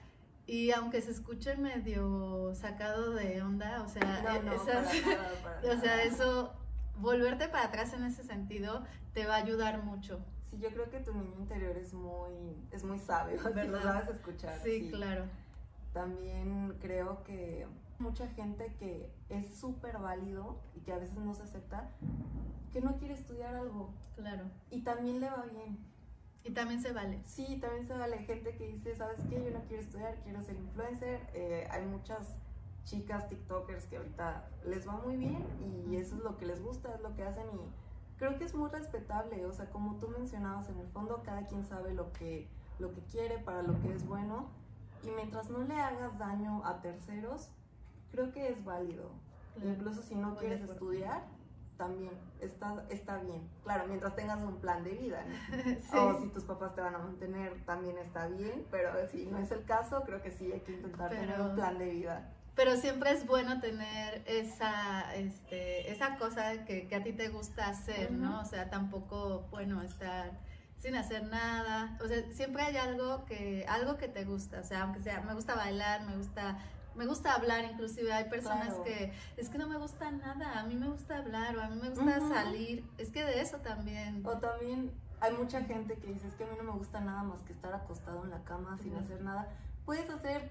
Y 0.47 0.73
aunque 0.73 1.01
se 1.03 1.13
escuche 1.13 1.57
medio 1.57 2.53
sacado 2.55 3.13
de 3.13 3.43
onda, 3.43 3.83
o 3.83 3.89
sea, 3.89 4.23
No, 4.23 4.35
No, 4.35 4.43
no, 4.43 4.53
Esas- 4.55 4.87
para 5.01 5.17
nada, 5.17 5.43
para 5.43 5.73
o 5.77 5.81
sea, 5.81 6.03
eso, 6.03 6.53
volverte 6.97 7.49
para 7.49 7.65
atrás 7.67 7.93
en 7.93 8.05
ese 8.05 8.25
sentido 8.25 8.85
te 9.15 9.25
va 9.27 9.35
a 9.37 9.39
ayudar 9.39 9.83
mucho. 9.85 10.25
Sí, 10.53 10.59
yo 10.59 10.69
creo 10.69 10.91
que 10.91 11.01
tu 11.01 11.15
niño 11.15 11.35
interior 11.39 11.75
es 11.79 11.95
muy, 11.95 12.55
es 12.71 12.85
muy 12.85 12.99
sabio, 12.99 13.39
si 13.55 13.69
lo 13.69 13.81
sabes 13.83 14.09
escuchar. 14.11 14.59
Sí, 14.63 14.91
claro. 14.93 15.25
También 15.95 16.77
creo 16.81 17.25
que 17.25 17.67
mucha 17.99 18.29
gente 18.29 18.75
que 18.79 19.11
es 19.31 19.55
súper 19.57 19.97
válido 19.99 20.59
y 20.75 20.81
que 20.81 20.93
a 20.93 20.99
veces 20.99 21.15
no 21.17 21.35
se 21.35 21.43
acepta, 21.43 21.91
que 22.73 22.81
no 22.83 22.99
quiere 22.99 23.15
estudiar 23.15 23.55
algo 23.55 23.95
Claro. 24.17 24.45
y 24.71 24.83
también 24.83 25.21
le 25.21 25.31
va 25.31 25.47
bien. 25.47 25.79
Y 26.45 26.51
también 26.53 26.83
se 26.83 26.93
vale. 26.93 27.21
Sí, 27.25 27.59
también 27.61 27.87
se 27.87 27.95
vale 27.97 28.19
gente 28.19 28.55
que 28.57 28.67
dice, 28.67 28.95
¿sabes 28.95 29.21
qué? 29.31 29.43
Yo 29.43 29.51
no 29.57 29.65
quiero 29.69 29.83
estudiar, 29.83 30.17
quiero 30.25 30.43
ser 30.43 30.57
influencer. 30.57 31.21
Eh, 31.35 31.67
hay 31.71 31.87
muchas 31.87 32.37
chicas 32.85 33.29
TikTokers 33.29 33.87
que 33.87 33.97
ahorita 33.97 34.51
les 34.67 34.87
va 34.87 34.97
muy 34.97 35.17
bien 35.17 35.47
y 35.89 35.97
eso 35.97 36.17
es 36.17 36.23
lo 36.23 36.37
que 36.37 36.45
les 36.47 36.61
gusta, 36.61 36.95
es 36.95 37.01
lo 37.01 37.15
que 37.15 37.23
hacen 37.23 37.47
y 37.53 37.82
creo 38.23 38.39
que 38.39 38.45
es 38.45 38.55
muy 38.55 38.71
respetable. 38.71 39.45
O 39.47 39.53
sea, 39.53 39.69
como 39.71 39.99
tú 39.99 40.07
mencionabas, 40.07 40.69
en 40.69 40.79
el 40.79 40.87
fondo 40.87 41.23
cada 41.25 41.45
quien 41.45 41.65
sabe 41.65 41.93
lo 41.93 42.13
que, 42.13 42.49
lo 42.79 42.95
que 42.95 43.01
quiere, 43.11 43.39
para 43.39 43.63
lo 43.63 43.81
que 43.81 43.93
es 43.93 44.07
bueno 44.07 44.47
y 45.03 45.11
mientras 45.11 45.51
no 45.51 45.59
le 45.59 45.75
hagas 45.75 46.17
daño 46.21 46.65
a 46.65 46.81
terceros, 46.81 47.51
creo 48.13 48.31
que 48.31 48.49
es 48.51 48.65
válido. 48.65 49.11
Claro. 49.55 49.71
Incluso 49.71 50.03
si 50.03 50.15
no 50.15 50.31
de 50.35 50.37
quieres 50.37 50.61
estudiar, 50.61 51.25
también 51.77 52.13
está, 52.39 52.87
está 52.91 53.17
bien. 53.19 53.43
Claro, 53.65 53.89
mientras 53.89 54.15
tengas 54.15 54.41
un 54.41 54.61
plan 54.61 54.85
de 54.85 54.93
vida, 54.93 55.25
¿no? 55.25 55.35
Sí. 55.91 55.97
O 55.99 56.21
si 56.21 56.29
tus 56.29 56.45
papás 56.45 56.77
te 56.77 56.81
van 56.81 56.95
a 56.95 56.99
mantener, 56.99 57.65
también 57.67 57.99
está 57.99 58.29
bien, 58.29 58.65
pero 58.71 58.93
si 59.09 59.27
no 59.27 59.39
es 59.39 59.51
el 59.51 59.65
caso, 59.65 60.01
creo 60.05 60.23
que 60.23 60.31
sí 60.31 60.53
hay 60.53 60.61
que 60.61 60.75
intentar 60.75 61.11
tener 61.11 61.33
Pero- 61.35 61.47
un 61.51 61.57
plan 61.57 61.77
de 61.77 61.91
vida. 61.91 62.33
Pero 62.55 62.77
siempre 62.77 63.11
es 63.13 63.27
bueno 63.27 63.61
tener 63.61 64.23
esa, 64.27 65.15
este, 65.15 65.91
esa 65.91 66.17
cosa 66.17 66.65
que, 66.67 66.87
que 66.87 66.95
a 66.97 67.03
ti 67.03 67.13
te 67.13 67.29
gusta 67.29 67.69
hacer, 67.69 68.13
¿no? 68.13 68.41
O 68.41 68.45
sea, 68.45 68.69
tampoco, 68.69 69.47
bueno, 69.51 69.81
estar 69.83 70.33
sin 70.77 70.97
hacer 70.97 71.25
nada. 71.25 71.97
O 72.05 72.09
sea, 72.09 72.19
siempre 72.33 72.63
hay 72.63 72.77
algo 72.77 73.25
que, 73.25 73.65
algo 73.69 73.97
que 73.97 74.09
te 74.09 74.25
gusta. 74.25 74.61
O 74.61 74.65
sea, 74.65 74.83
aunque 74.83 75.01
sea, 75.01 75.21
me 75.23 75.33
gusta 75.33 75.55
bailar, 75.55 76.03
me 76.05 76.15
gusta, 76.17 76.59
me 76.95 77.07
gusta 77.07 77.33
hablar, 77.35 77.65
inclusive 77.65 78.13
hay 78.13 78.25
personas 78.29 78.69
Claro. 78.69 78.85
que, 78.85 79.13
es 79.39 79.49
que 79.49 79.57
no 79.57 79.67
me 79.67 79.79
gusta 79.79 80.11
nada, 80.11 80.59
a 80.61 80.65
mí 80.65 80.75
me 80.75 80.89
gusta 80.89 81.17
hablar 81.19 81.57
o 81.57 81.63
a 81.63 81.69
mí 81.69 81.81
me 81.81 81.89
gusta 81.89 82.21
salir. 82.29 82.85
Es 82.99 83.11
que 83.11 83.25
de 83.25 83.41
eso 83.41 83.59
también. 83.59 84.27
O 84.27 84.33
también 84.39 84.93
hay 85.21 85.33
mucha 85.33 85.63
gente 85.63 85.97
que 85.97 86.09
dice, 86.09 86.27
es 86.27 86.35
que 86.35 86.45
a 86.45 86.49
mí 86.49 86.55
no 86.59 86.65
me 86.65 86.73
gusta 86.79 87.01
nada 87.01 87.23
más 87.23 87.41
que 87.45 87.53
estar 87.55 87.73
acostado 87.73 88.25
en 88.25 88.31
la 88.31 88.43
cama 88.45 88.77
sin 88.83 88.95
hacer 88.97 89.23
nada. 89.23 89.49
Puedes 89.87 90.11
hacer 90.11 90.51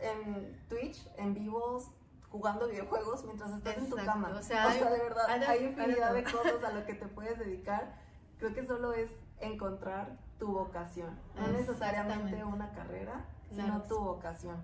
en 0.00 0.66
Twitch, 0.68 1.08
en 1.16 1.34
vivos, 1.34 1.90
jugando 2.30 2.66
videojuegos 2.68 3.24
mientras 3.24 3.52
estás 3.52 3.76
en 3.78 3.88
tu 3.88 3.96
Exacto, 3.96 4.12
cama. 4.20 4.36
o 4.38 4.42
sea, 4.42 4.68
hay- 4.70 4.80
de 4.80 4.98
verdad, 4.98 5.24
hay 5.28 5.42
hay, 5.44 5.64
infinidad 5.66 6.12
de 6.12 6.24
cosas 6.24 6.64
a 6.64 6.72
lo 6.72 6.84
que 6.84 6.94
te 6.94 7.06
puedes 7.06 7.38
dedicar. 7.38 7.94
Creo 8.38 8.52
que 8.54 8.64
solo 8.66 8.92
es 8.92 9.10
encontrar 9.40 10.18
tu 10.38 10.48
vocación. 10.52 11.18
No 11.36 11.46
necesariamente 11.48 12.44
una 12.44 12.72
carrera, 12.72 13.24
Claro. 13.50 13.72
sino 13.72 13.82
tu 13.82 13.98
vocación. 14.00 14.56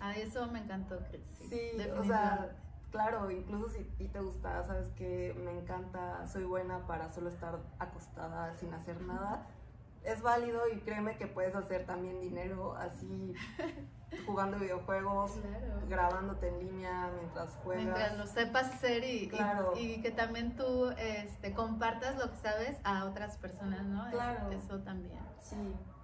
A 0.00 0.16
eso 0.16 0.46
me 0.48 0.58
encantó, 0.60 0.98
Chris. 1.10 1.22
Sí, 1.48 1.70
o 1.96 2.02
sea, 2.02 2.56
claro, 2.90 3.30
incluso 3.30 3.68
si 3.68 3.82
a 3.82 3.96
ti 3.98 4.08
te 4.08 4.18
gusta, 4.20 4.64
sabes 4.64 4.88
que 4.90 5.32
me 5.44 5.52
encanta, 5.52 6.26
soy 6.26 6.42
buena 6.44 6.86
para 6.88 7.08
solo 7.08 7.28
estar 7.28 7.60
acostada 7.78 8.52
sin 8.54 8.74
hacer 8.74 9.00
nada, 9.00 9.46
es 10.02 10.20
válido 10.22 10.68
y 10.68 10.80
créeme 10.80 11.16
que 11.16 11.28
puedes 11.28 11.54
hacer 11.54 11.86
también 11.86 12.20
dinero 12.20 12.74
así 12.74 13.32
jugando 14.26 14.58
videojuegos, 14.58 15.32
Claro. 15.32 15.80
grabándote 15.88 16.48
en 16.48 16.58
línea 16.60 17.10
mientras 17.18 17.56
juegas. 17.62 17.84
Mientras 17.84 18.18
lo 18.18 18.26
sepas 18.26 18.66
hacer 18.74 19.04
y, 19.04 19.24
y- 19.24 19.28
Claro. 19.28 19.72
y, 19.76 20.00
que 20.02 20.10
también 20.10 20.56
tú 20.56 20.90
este, 20.98 21.52
compartas 21.54 22.16
lo 22.16 22.30
que 22.30 22.36
sabes 22.36 22.76
a 22.84 23.04
otras 23.04 23.36
personas, 23.38 23.84
¿no? 23.84 24.06
Es- 24.06 24.12
Claro. 24.14 24.50
eso 24.50 24.78
también. 24.80 25.18
Sí, 25.40 25.56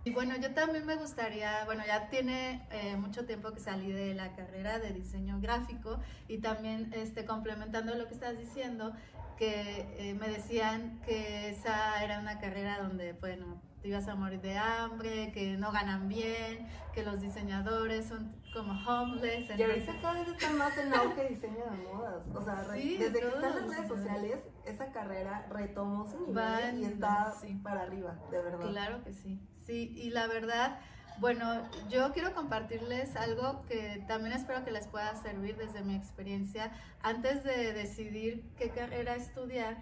Y 0.05 0.13
bueno, 0.13 0.37
yo 0.37 0.55
también 0.55 0.87
me 0.87 0.97
gustaría, 0.97 1.65
bueno, 1.67 1.83
ya 1.87 2.09
tiene 2.09 2.67
eh, 2.71 2.97
mucho 2.97 3.27
tiempo 3.27 3.53
que 3.53 3.61
salí 3.61 3.93
de 3.93 4.15
la 4.15 4.35
carrera 4.35 4.79
de 4.79 4.93
diseño 4.93 5.39
gráfico 5.41 5.99
y 6.29 6.39
también 6.39 6.91
este, 6.95 7.27
complementando 7.27 7.95
lo 7.95 8.07
que 8.09 8.15
estás 8.15 8.39
diciendo, 8.39 8.93
que 9.37 9.87
eh, 9.99 10.15
me 10.15 10.29
decían 10.29 11.01
que 11.05 11.51
esa 11.51 12.03
era 12.03 12.21
una 12.21 12.39
carrera 12.41 12.79
donde, 12.81 13.13
bueno, 13.15 13.61
te 13.83 13.89
ibas 13.89 14.09
a 14.09 14.15
morir 14.15 14.41
de 14.41 14.57
hambre, 14.59 15.31
que 15.33 15.57
no 15.57 15.71
ganan 15.73 16.09
bien, 16.09 16.67
que 16.95 17.03
los 17.05 17.21
diseñadores 17.21 18.07
son 18.07 18.35
como 18.53 18.73
homeless. 18.89 19.51
y 19.57 19.63
ahorita 19.63 20.01
cada 20.01 20.15
vez 20.21 20.29
está 20.29 20.51
más 20.51 20.77
en 20.79 20.93
auge 20.95 21.29
diseño 21.29 21.65
de 21.71 21.93
modas. 21.93 22.27
O 22.35 22.43
sea, 22.43 22.65
Sí, 22.75 22.97
desde 22.99 23.21
que 23.21 23.27
están 23.29 23.43
las 23.43 23.69
redes 23.77 23.89
sociales, 23.89 24.41
esa 24.65 24.93
carrera 24.93 25.47
retomó 25.51 26.07
su 26.11 26.27
nivel 26.27 26.79
y 26.81 26.85
en- 26.85 26.93
está 26.93 27.33
sí. 27.41 27.55
para 27.63 27.83
arriba, 27.83 28.19
de 28.31 28.43
verdad. 28.43 28.69
Claro 28.69 29.05
que 29.05 29.13
sí. 29.13 29.41
Sí, 29.67 29.93
y 29.97 30.11
la 30.11 30.27
verdad, 30.27 30.81
bueno, 31.21 31.69
yo 31.89 32.13
quiero 32.13 32.35
compartirles 32.35 33.15
algo 33.17 33.63
que 33.67 34.03
también 34.09 34.33
espero 34.33 34.65
que 34.65 34.71
les 34.71 34.87
pueda 34.89 35.15
servir 35.17 35.57
desde 35.57 35.83
mi 35.83 35.95
experiencia. 35.95 36.73
Antes 37.03 37.45
de 37.45 37.73
decidir 37.75 38.51
qué 38.57 38.71
carrera 38.71 39.15
estudiar, 39.15 39.77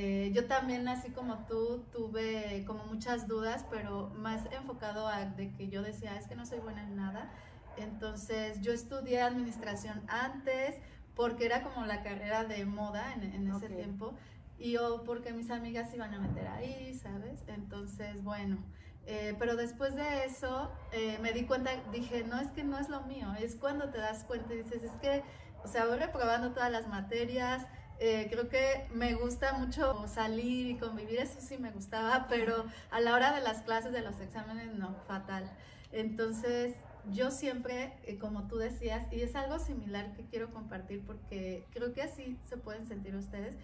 eh, 0.00 0.30
yo 0.32 0.46
también, 0.46 0.86
así 0.88 1.10
como 1.10 1.44
tú, 1.46 1.84
tuve 1.90 2.64
como 2.66 2.84
muchas 2.84 3.26
dudas, 3.26 3.66
pero 3.68 4.10
más 4.16 4.42
enfocado 4.52 5.08
a 5.08 5.24
de 5.24 5.52
que 5.54 5.68
yo 5.68 5.82
decía, 5.82 6.16
es 6.16 6.28
que 6.28 6.36
no 6.36 6.46
soy 6.46 6.60
buena 6.60 6.82
en 6.84 6.94
nada. 6.96 7.32
Entonces, 7.76 8.60
yo 8.60 8.72
estudié 8.72 9.20
administración 9.22 10.02
antes 10.08 10.76
porque 11.16 11.46
era 11.46 11.62
como 11.62 11.84
la 11.84 12.02
carrera 12.02 12.44
de 12.44 12.64
moda 12.64 13.12
en, 13.14 13.24
en 13.24 13.48
ese 13.48 13.66
Ok. 13.66 13.74
tiempo 13.74 14.14
y 14.58 14.72
yo 14.72 15.02
porque 15.04 15.32
mis 15.32 15.50
amigas 15.50 15.90
se 15.90 15.96
iban 15.96 16.14
a 16.14 16.20
meter 16.20 16.46
ahí, 16.48 16.94
¿sabes? 16.94 17.42
Entonces, 17.48 18.22
bueno, 18.22 18.58
eh, 19.06 19.34
pero 19.38 19.56
después 19.56 19.94
de 19.96 20.24
eso 20.24 20.70
eh, 20.92 21.18
me 21.22 21.32
di 21.32 21.44
cuenta, 21.44 21.70
dije, 21.92 22.24
no, 22.24 22.38
es 22.40 22.50
que 22.52 22.62
no 22.64 22.78
es 22.78 22.88
lo 22.88 23.02
mío, 23.02 23.32
es 23.40 23.56
cuando 23.56 23.90
te 23.90 23.98
das 23.98 24.24
cuenta 24.24 24.54
y 24.54 24.62
dices, 24.62 24.82
es 24.82 24.92
que, 25.00 25.22
o 25.64 25.68
sea, 25.68 25.86
voy 25.86 25.98
reprobando 25.98 26.52
todas 26.52 26.70
las 26.70 26.86
materias, 26.88 27.66
eh, 28.00 28.28
creo 28.30 28.48
que 28.48 28.86
me 28.94 29.14
gusta 29.14 29.54
mucho 29.54 30.06
salir 30.06 30.68
y 30.68 30.76
convivir, 30.76 31.18
eso 31.18 31.40
sí 31.40 31.58
me 31.58 31.70
gustaba, 31.70 32.26
pero 32.28 32.64
a 32.90 33.00
la 33.00 33.14
hora 33.14 33.32
de 33.32 33.40
las 33.40 33.62
clases, 33.62 33.92
de 33.92 34.02
los 34.02 34.20
exámenes, 34.20 34.74
no, 34.74 34.94
fatal. 35.06 35.50
Entonces, 35.90 36.74
yo 37.12 37.30
siempre, 37.30 37.94
eh, 38.04 38.18
como 38.18 38.46
tú 38.48 38.56
decías, 38.56 39.10
y 39.12 39.22
es 39.22 39.34
algo 39.34 39.58
similar 39.58 40.14
que 40.14 40.24
quiero 40.26 40.52
compartir 40.52 41.02
porque 41.04 41.64
creo 41.72 41.92
que 41.92 42.02
así 42.02 42.38
se 42.44 42.56
pueden 42.56 42.86
sentir 42.86 43.16
ustedes. 43.16 43.56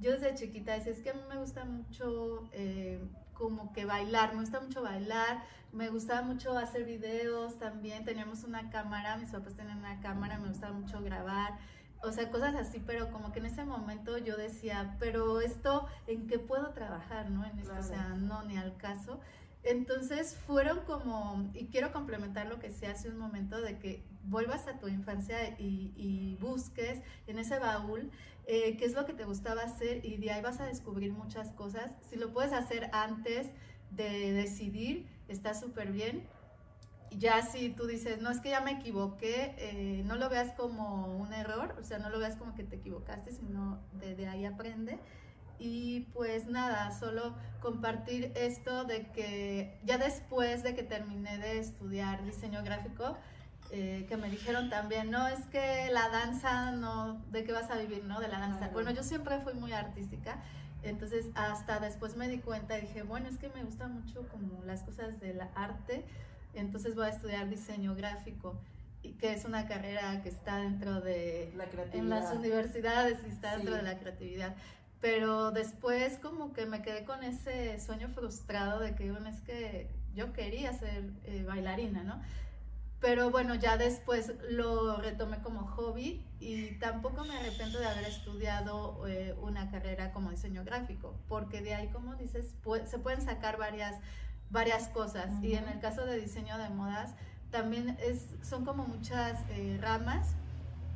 Yo 0.00 0.12
desde 0.12 0.34
chiquita 0.34 0.74
decía, 0.74 0.92
es 0.92 1.00
que 1.00 1.10
a 1.10 1.14
mí 1.14 1.22
me 1.28 1.38
gusta 1.38 1.64
mucho 1.64 2.48
eh, 2.52 3.00
como 3.34 3.72
que 3.72 3.84
bailar, 3.84 4.34
me 4.34 4.40
gusta 4.40 4.60
mucho 4.60 4.82
bailar, 4.82 5.42
me 5.72 5.88
gustaba 5.88 6.22
mucho 6.22 6.56
hacer 6.56 6.84
videos 6.84 7.58
también, 7.58 8.04
teníamos 8.04 8.44
una 8.44 8.70
cámara, 8.70 9.16
mis 9.16 9.30
papás 9.30 9.54
tenían 9.54 9.78
una 9.78 10.00
cámara, 10.00 10.38
me 10.38 10.48
gustaba 10.48 10.72
mucho 10.72 11.00
grabar, 11.02 11.58
o 12.02 12.12
sea, 12.12 12.30
cosas 12.30 12.54
así, 12.54 12.82
pero 12.84 13.10
como 13.10 13.32
que 13.32 13.40
en 13.40 13.46
ese 13.46 13.64
momento 13.64 14.18
yo 14.18 14.36
decía, 14.36 14.96
pero 14.98 15.40
esto, 15.40 15.86
¿en 16.06 16.26
qué 16.26 16.38
puedo 16.38 16.70
trabajar, 16.70 17.30
no? 17.30 17.44
En 17.44 17.58
esto, 17.58 17.74
o 17.78 17.82
sea, 17.82 18.08
no, 18.10 18.42
ni 18.44 18.56
al 18.56 18.76
caso. 18.76 19.20
Entonces 19.64 20.36
fueron 20.46 20.80
como, 20.86 21.50
y 21.54 21.66
quiero 21.66 21.92
complementar 21.92 22.46
lo 22.46 22.58
que 22.58 22.68
decía 22.68 22.92
hace 22.92 23.08
un 23.08 23.18
momento, 23.18 23.60
de 23.60 23.78
que 23.78 24.04
vuelvas 24.24 24.68
a 24.68 24.78
tu 24.78 24.88
infancia 24.88 25.56
y, 25.58 25.92
y 25.96 26.36
busques 26.40 27.00
en 27.26 27.38
ese 27.38 27.58
baúl 27.58 28.10
eh, 28.50 28.78
qué 28.78 28.86
es 28.86 28.94
lo 28.94 29.04
que 29.04 29.12
te 29.12 29.24
gustaba 29.24 29.60
hacer 29.60 30.02
y 30.06 30.16
de 30.16 30.30
ahí 30.30 30.40
vas 30.40 30.58
a 30.58 30.64
descubrir 30.64 31.12
muchas 31.12 31.52
cosas. 31.52 31.92
Si 32.08 32.16
lo 32.16 32.32
puedes 32.32 32.54
hacer 32.54 32.88
antes 32.92 33.48
de 33.90 34.32
decidir, 34.32 35.06
está 35.28 35.52
súper 35.52 35.92
bien. 35.92 36.26
Ya 37.10 37.42
si 37.42 37.70
tú 37.70 37.86
dices, 37.86 38.20
no 38.20 38.30
es 38.30 38.40
que 38.40 38.50
ya 38.50 38.60
me 38.60 38.72
equivoqué, 38.72 39.54
eh, 39.58 40.02
no 40.04 40.16
lo 40.16 40.28
veas 40.28 40.52
como 40.52 41.16
un 41.16 41.32
error, 41.32 41.74
o 41.80 41.84
sea, 41.84 41.98
no 41.98 42.10
lo 42.10 42.18
veas 42.18 42.36
como 42.36 42.54
que 42.54 42.64
te 42.64 42.76
equivocaste, 42.76 43.32
sino 43.32 43.80
de, 43.92 44.14
de 44.14 44.28
ahí 44.28 44.44
aprende. 44.44 44.98
Y 45.58 46.00
pues 46.12 46.46
nada, 46.46 46.92
solo 46.92 47.34
compartir 47.60 48.32
esto 48.36 48.84
de 48.84 49.10
que 49.10 49.80
ya 49.84 49.98
después 49.98 50.62
de 50.62 50.74
que 50.74 50.84
terminé 50.84 51.38
de 51.38 51.58
estudiar 51.58 52.24
diseño 52.24 52.62
gráfico, 52.62 53.16
eh, 53.70 54.06
que 54.08 54.16
me 54.16 54.30
dijeron 54.30 54.70
también, 54.70 55.10
no, 55.10 55.28
es 55.28 55.44
que 55.46 55.90
la 55.92 56.08
danza, 56.08 56.70
no, 56.72 57.22
¿de 57.30 57.44
qué 57.44 57.52
vas 57.52 57.70
a 57.70 57.76
vivir, 57.76 58.04
no? 58.04 58.20
De 58.20 58.28
la 58.28 58.38
danza. 58.38 58.58
Claro. 58.58 58.72
Bueno, 58.72 58.90
yo 58.92 59.02
siempre 59.02 59.40
fui 59.40 59.52
muy 59.54 59.72
artística, 59.72 60.42
entonces 60.82 61.26
hasta 61.34 61.80
después 61.80 62.16
me 62.16 62.28
di 62.28 62.38
cuenta 62.38 62.78
y 62.78 62.82
dije, 62.82 63.02
bueno, 63.02 63.28
es 63.28 63.36
que 63.36 63.48
me 63.50 63.64
gusta 63.64 63.88
mucho 63.88 64.26
como 64.28 64.64
las 64.64 64.84
cosas 64.84 65.20
del 65.20 65.40
arte, 65.54 66.06
entonces 66.58 66.94
voy 66.94 67.06
a 67.06 67.10
estudiar 67.10 67.48
diseño 67.48 67.94
gráfico, 67.94 68.60
y 69.02 69.12
que 69.12 69.32
es 69.32 69.44
una 69.44 69.66
carrera 69.68 70.22
que 70.22 70.28
está 70.28 70.56
dentro 70.58 71.00
de 71.00 71.52
La 71.56 71.66
creatividad. 71.66 72.02
en 72.04 72.10
las 72.10 72.34
universidades 72.34 73.18
y 73.26 73.30
está 73.30 73.52
dentro 73.56 73.74
Sí. 73.74 73.78
de 73.78 73.82
la 73.84 73.98
creatividad. 73.98 74.56
Pero 75.00 75.52
después 75.52 76.18
como 76.18 76.52
que 76.52 76.66
me 76.66 76.82
quedé 76.82 77.04
con 77.04 77.22
ese 77.22 77.78
sueño 77.78 78.08
frustrado 78.08 78.80
de 78.80 78.94
que, 78.96 79.10
bueno, 79.12 79.28
es 79.28 79.40
que 79.42 79.88
yo 80.14 80.32
quería 80.32 80.72
ser 80.72 81.04
eh, 81.24 81.44
bailarina, 81.44 82.02
¿no? 82.02 82.20
pero 83.00 83.30
bueno, 83.30 83.54
ya 83.54 83.76
después 83.76 84.32
lo 84.50 84.96
retomé 84.96 85.38
como 85.40 85.68
hobby 85.68 86.26
y 86.40 86.72
tampoco 86.80 87.24
me 87.24 87.36
arrepiento 87.36 87.78
de 87.78 87.86
haber 87.86 88.04
estudiado 88.06 89.06
eh, 89.06 89.36
una 89.40 89.70
carrera 89.70 90.10
como 90.12 90.32
diseño 90.32 90.64
gráfico, 90.64 91.14
porque 91.28 91.60
de 91.62 91.74
ahí, 91.76 91.86
como 91.90 92.16
dices, 92.16 92.52
se 92.86 92.98
pueden 92.98 93.22
sacar 93.22 93.56
varias, 93.56 93.94
varias 94.50 94.88
cosas. 94.88 95.32
Y 95.42 95.54
en 95.54 95.68
el 95.68 95.80
caso 95.80 96.04
de 96.04 96.18
diseño 96.18 96.58
de 96.58 96.68
modas, 96.70 97.14
también 97.50 97.96
es, 98.00 98.26
son 98.42 98.64
como 98.64 98.86
muchas 98.86 99.40
eh, 99.50 99.78
ramas. 99.80 100.34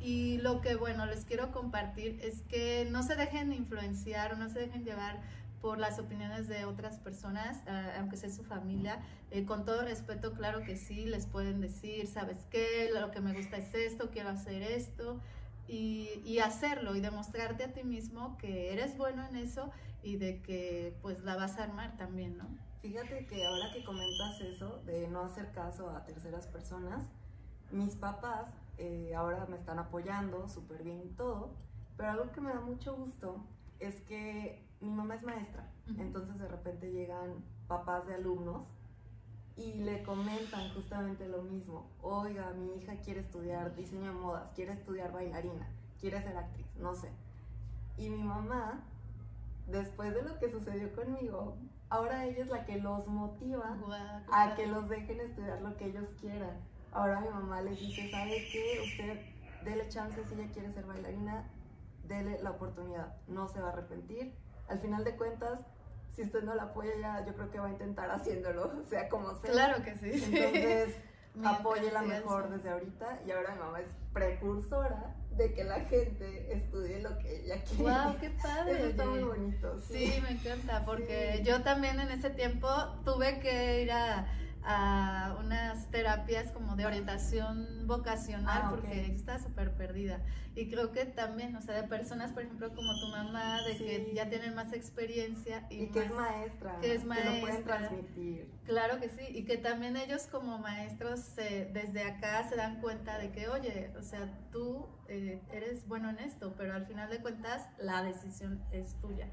Y 0.01 0.37
lo 0.39 0.61
que, 0.61 0.75
bueno, 0.75 1.05
les 1.05 1.23
quiero 1.23 1.51
compartir 1.51 2.19
es 2.21 2.41
que 2.41 2.87
no 2.91 3.03
se 3.03 3.15
dejen 3.15 3.53
influenciar 3.53 4.33
o 4.33 4.35
no 4.35 4.49
se 4.49 4.59
dejen 4.59 4.83
llevar 4.83 5.21
por 5.61 5.79
las 5.79 5.97
opiniones 5.97 6.49
de 6.49 6.65
otras 6.65 6.97
personas, 6.97 7.61
aunque 7.97 8.17
sea 8.17 8.29
su 8.29 8.43
familia. 8.43 8.99
Eh, 9.31 9.45
con 9.45 9.63
todo 9.63 9.81
respeto, 9.83 10.33
claro 10.33 10.61
que 10.63 10.75
sí, 10.75 11.05
les 11.05 11.25
pueden 11.25 11.61
decir, 11.61 12.05
¿sabes 12.07 12.39
qué? 12.51 12.89
Lo 12.93 13.11
que 13.11 13.21
me 13.21 13.33
gusta 13.33 13.55
es 13.55 13.73
esto, 13.73 14.09
quiero 14.11 14.27
hacer 14.27 14.61
esto. 14.61 15.21
Y, 15.69 16.09
y, 16.25 16.39
hacerlo 16.39 16.93
y 16.97 16.99
demostrarte 16.99 17.63
a 17.63 17.71
ti 17.71 17.85
mismo 17.85 18.37
que 18.37 18.73
eres 18.73 18.97
bueno 18.97 19.25
en 19.25 19.37
eso 19.37 19.71
y 20.03 20.17
de 20.17 20.41
que 20.41 20.93
pues 21.01 21.23
la 21.23 21.37
vas 21.37 21.57
a 21.57 21.63
armar 21.63 21.95
también, 21.95 22.37
¿no? 22.37 22.49
Fíjate 22.83 23.25
que 23.27 23.45
ahora 23.45 23.71
que 23.71 23.81
comentas 23.81 24.41
eso 24.41 24.81
de 24.85 25.07
no 25.07 25.21
hacer 25.21 25.53
caso 25.53 25.89
a 25.89 26.03
terceras 26.03 26.47
personas, 26.47 27.05
mis 27.71 27.95
papás 27.95 28.49
eh, 28.77 29.13
ahora 29.15 29.45
me 29.45 29.55
están 29.55 29.79
apoyando 29.79 30.49
súper 30.49 30.83
bien 30.83 31.01
y 31.01 31.07
todo, 31.15 31.53
pero 31.95 32.11
algo 32.11 32.31
que 32.33 32.41
me 32.41 32.49
da 32.49 32.59
mucho 32.59 32.93
gusto 32.93 33.37
es 33.79 34.01
que 34.01 34.67
mi 34.81 34.89
mamá 34.89 35.15
es 35.15 35.23
maestra, 35.23 35.71
entonces 35.97 36.37
de 36.37 36.49
repente 36.49 36.91
llegan 36.91 37.45
papás 37.69 38.05
de 38.05 38.15
alumnos 38.15 38.67
y 39.55 39.75
le 39.75 40.03
comentan 40.03 40.73
justamente 40.73 41.29
lo 41.29 41.41
mismo. 41.41 41.89
Oiga, 42.01 42.51
mi 42.51 42.75
hija 42.75 42.97
quiere 42.97 43.21
estudiar 43.21 43.77
diseño 43.77 44.07
de 44.07 44.19
modas, 44.19 44.51
quiere 44.51 44.73
estudiar 44.73 45.13
bailarina, 45.13 45.69
quiere 46.01 46.21
ser 46.21 46.35
actriz, 46.35 46.67
no 46.75 46.95
sé. 46.95 47.13
Y 47.97 48.09
mi 48.09 48.23
mamá, 48.23 48.83
después 49.67 50.13
de 50.13 50.21
lo 50.23 50.39
que 50.39 50.49
sucedió 50.49 50.93
conmigo, 50.95 51.57
ahora 51.89 52.25
ella 52.25 52.43
es 52.43 52.49
la 52.49 52.65
que 52.65 52.77
los 52.79 53.07
motiva 53.07 53.77
a 54.31 54.55
que 54.55 54.67
los 54.67 54.89
dejen 54.89 55.19
estudiar 55.21 55.61
lo 55.61 55.75
que 55.77 55.85
ellos 55.85 56.07
quieran. 56.19 56.61
Ahora 56.91 57.21
mi 57.21 57.29
mamá 57.29 57.61
les 57.61 57.79
dice, 57.79 58.09
¿sabe 58.11 58.47
qué? 58.51 58.81
Usted 58.83 59.19
dele 59.63 59.87
chance 59.89 60.23
si 60.25 60.33
ella 60.35 60.51
quiere 60.51 60.71
ser 60.71 60.85
bailarina, 60.85 61.49
dele 62.03 62.39
la 62.43 62.51
oportunidad, 62.51 63.15
no 63.27 63.47
se 63.47 63.61
va 63.61 63.69
a 63.69 63.71
arrepentir 63.73 64.35
al 64.67 64.79
final 64.79 65.03
de 65.03 65.15
cuentas, 65.15 65.59
si 66.15 66.21
usted 66.21 66.43
no 66.43 66.53
la 66.53 66.63
apoya 66.63 66.91
ya, 66.99 67.25
yo 67.25 67.33
creo 67.33 67.51
que 67.51 67.59
va 67.59 67.67
a 67.67 67.71
intentar 67.71 68.09
haciéndolo, 68.11 68.83
sea 68.89 69.09
como 69.09 69.33
sea. 69.35 69.51
Claro 69.51 69.83
que 69.83 69.95
sí. 69.97 70.11
Entonces, 70.35 70.95
apóyela 71.43 72.01
mejor 72.01 72.49
desde 72.49 72.69
ahorita 72.69 73.21
y 73.25 73.31
ahora 73.31 73.53
mi 73.53 73.59
mamá 73.59 73.81
es 73.81 73.89
precursora 74.13 75.15
de 75.37 75.53
que 75.53 75.63
la 75.63 75.81
gente 75.81 76.53
estudie 76.53 77.01
lo 77.01 77.17
que 77.19 77.41
ella 77.41 77.63
quiere. 77.63 77.83
¡Wow! 77.83 78.17
¡Qué 78.19 78.29
padre! 78.29 78.77
Eso 78.77 78.87
está 78.87 79.05
muy 79.05 79.23
bonito. 79.23 79.79
Sí, 79.87 80.13
me 80.21 80.31
encanta, 80.31 80.85
porque 80.85 81.41
yo 81.45 81.61
también 81.61 81.99
en 81.99 82.11
ese 82.11 82.29
tiempo 82.29 82.67
tuve 83.03 83.39
que 83.39 83.81
ir 83.81 83.91
a 83.91 84.27
a 84.65 85.35
unas 85.39 85.89
terapias 85.91 86.51
como 86.51 86.75
de 86.75 86.85
orientación 86.85 87.85
vocacional 87.85 88.61
ah, 88.63 88.69
porque 88.69 89.07
está 89.07 89.39
súper 89.39 89.71
perdida. 89.71 90.21
Y 90.55 90.69
creo 90.69 90.91
que 90.91 91.05
también, 91.05 91.55
o 91.55 91.61
sea, 91.61 91.81
de 91.81 91.87
personas, 91.87 92.31
por 92.31 92.43
ejemplo, 92.43 92.69
como 92.75 92.91
tu 92.99 93.07
mamá, 93.07 93.61
de 93.63 93.77
que 93.77 94.11
ya 94.13 94.29
tienen 94.29 94.53
más 94.53 94.71
experiencia 94.73 95.65
y, 95.69 95.87
que 95.87 96.05
es 96.05 96.13
maestra, 96.13 96.79
que 96.79 96.93
es 96.93 97.05
maestra, 97.05 97.33
lo 97.33 97.41
pueden 97.41 97.63
transmitir. 97.63 98.51
Claro 98.65 98.99
que 98.99 99.09
sí, 99.09 99.25
y 99.29 99.45
que 99.45 99.57
también 99.57 99.97
ellos 99.97 100.27
como 100.27 100.59
maestros 100.59 101.35
desde 101.35 102.03
acá 102.03 102.47
se 102.47 102.55
dan 102.55 102.81
cuenta 102.81 103.17
de 103.17 103.31
que, 103.31 103.47
oye, 103.47 103.91
o 103.97 104.03
sea, 104.03 104.31
tú 104.51 104.87
eh, 105.07 105.41
eres 105.51 105.87
bueno 105.87 106.09
en 106.09 106.19
esto, 106.19 106.53
pero 106.55 106.73
al 106.73 106.85
final 106.85 107.09
de 107.09 107.17
cuentas 107.17 107.67
la 107.79 108.03
decisión 108.03 108.63
es 108.71 108.95
tuya. 109.01 109.29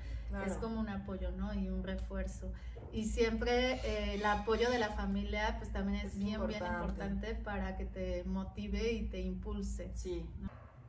Es 0.47 0.55
como 0.55 0.81
un 0.81 0.89
apoyo, 0.89 1.33
¿no? 1.33 1.53
Y 1.53 1.69
un 1.69 1.83
refuerzo 1.83 2.53
y 2.93 3.05
siempre 3.05 3.75
eh, 3.85 4.15
el 4.15 4.25
apoyo 4.25 4.71
de 4.71 4.79
la 4.79 4.91
familia 4.91 5.57
pues 5.59 5.73
también 5.73 6.05
es, 6.05 6.19
bien, 6.19 6.45
bien 6.47 6.65
importante 6.65 7.35
para 7.35 7.77
que 7.77 7.85
te 7.85 8.25
motive 8.25 8.93
y 8.93 9.09
te 9.09 9.21
impulse. 9.21 9.91
Sí. 9.95 10.27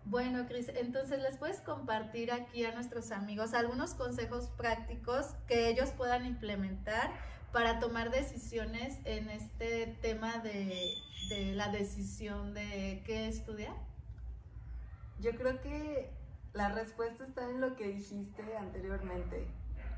Bueno, 0.06 0.46
Cris, 0.48 0.70
entonces 0.70 1.22
les 1.22 1.38
puedes 1.38 1.62
compartir 1.62 2.32
aquí 2.32 2.66
a 2.66 2.74
nuestros 2.74 3.12
amigos 3.12 3.54
algunos 3.54 3.94
consejos 3.94 4.50
prácticos 4.58 5.28
que 5.48 5.70
ellos 5.70 5.92
puedan 5.92 6.26
implementar 6.26 7.12
para 7.54 7.80
tomar 7.80 8.12
decisiones 8.12 8.98
en 9.06 9.30
este 9.30 9.98
tema 10.02 10.40
de, 10.40 10.96
de 11.30 11.54
la 11.54 11.70
decisión 11.70 12.54
de 12.54 13.04
qué 13.06 13.28
estudiar. 13.28 13.76
Yo 15.20 15.36
creo 15.36 15.62
que 15.62 16.12
la 16.54 16.70
respuesta 16.70 17.24
está 17.24 17.50
en 17.50 17.62
lo 17.62 17.76
que 17.76 17.88
dijiste 17.88 18.58
anteriormente 18.58 19.48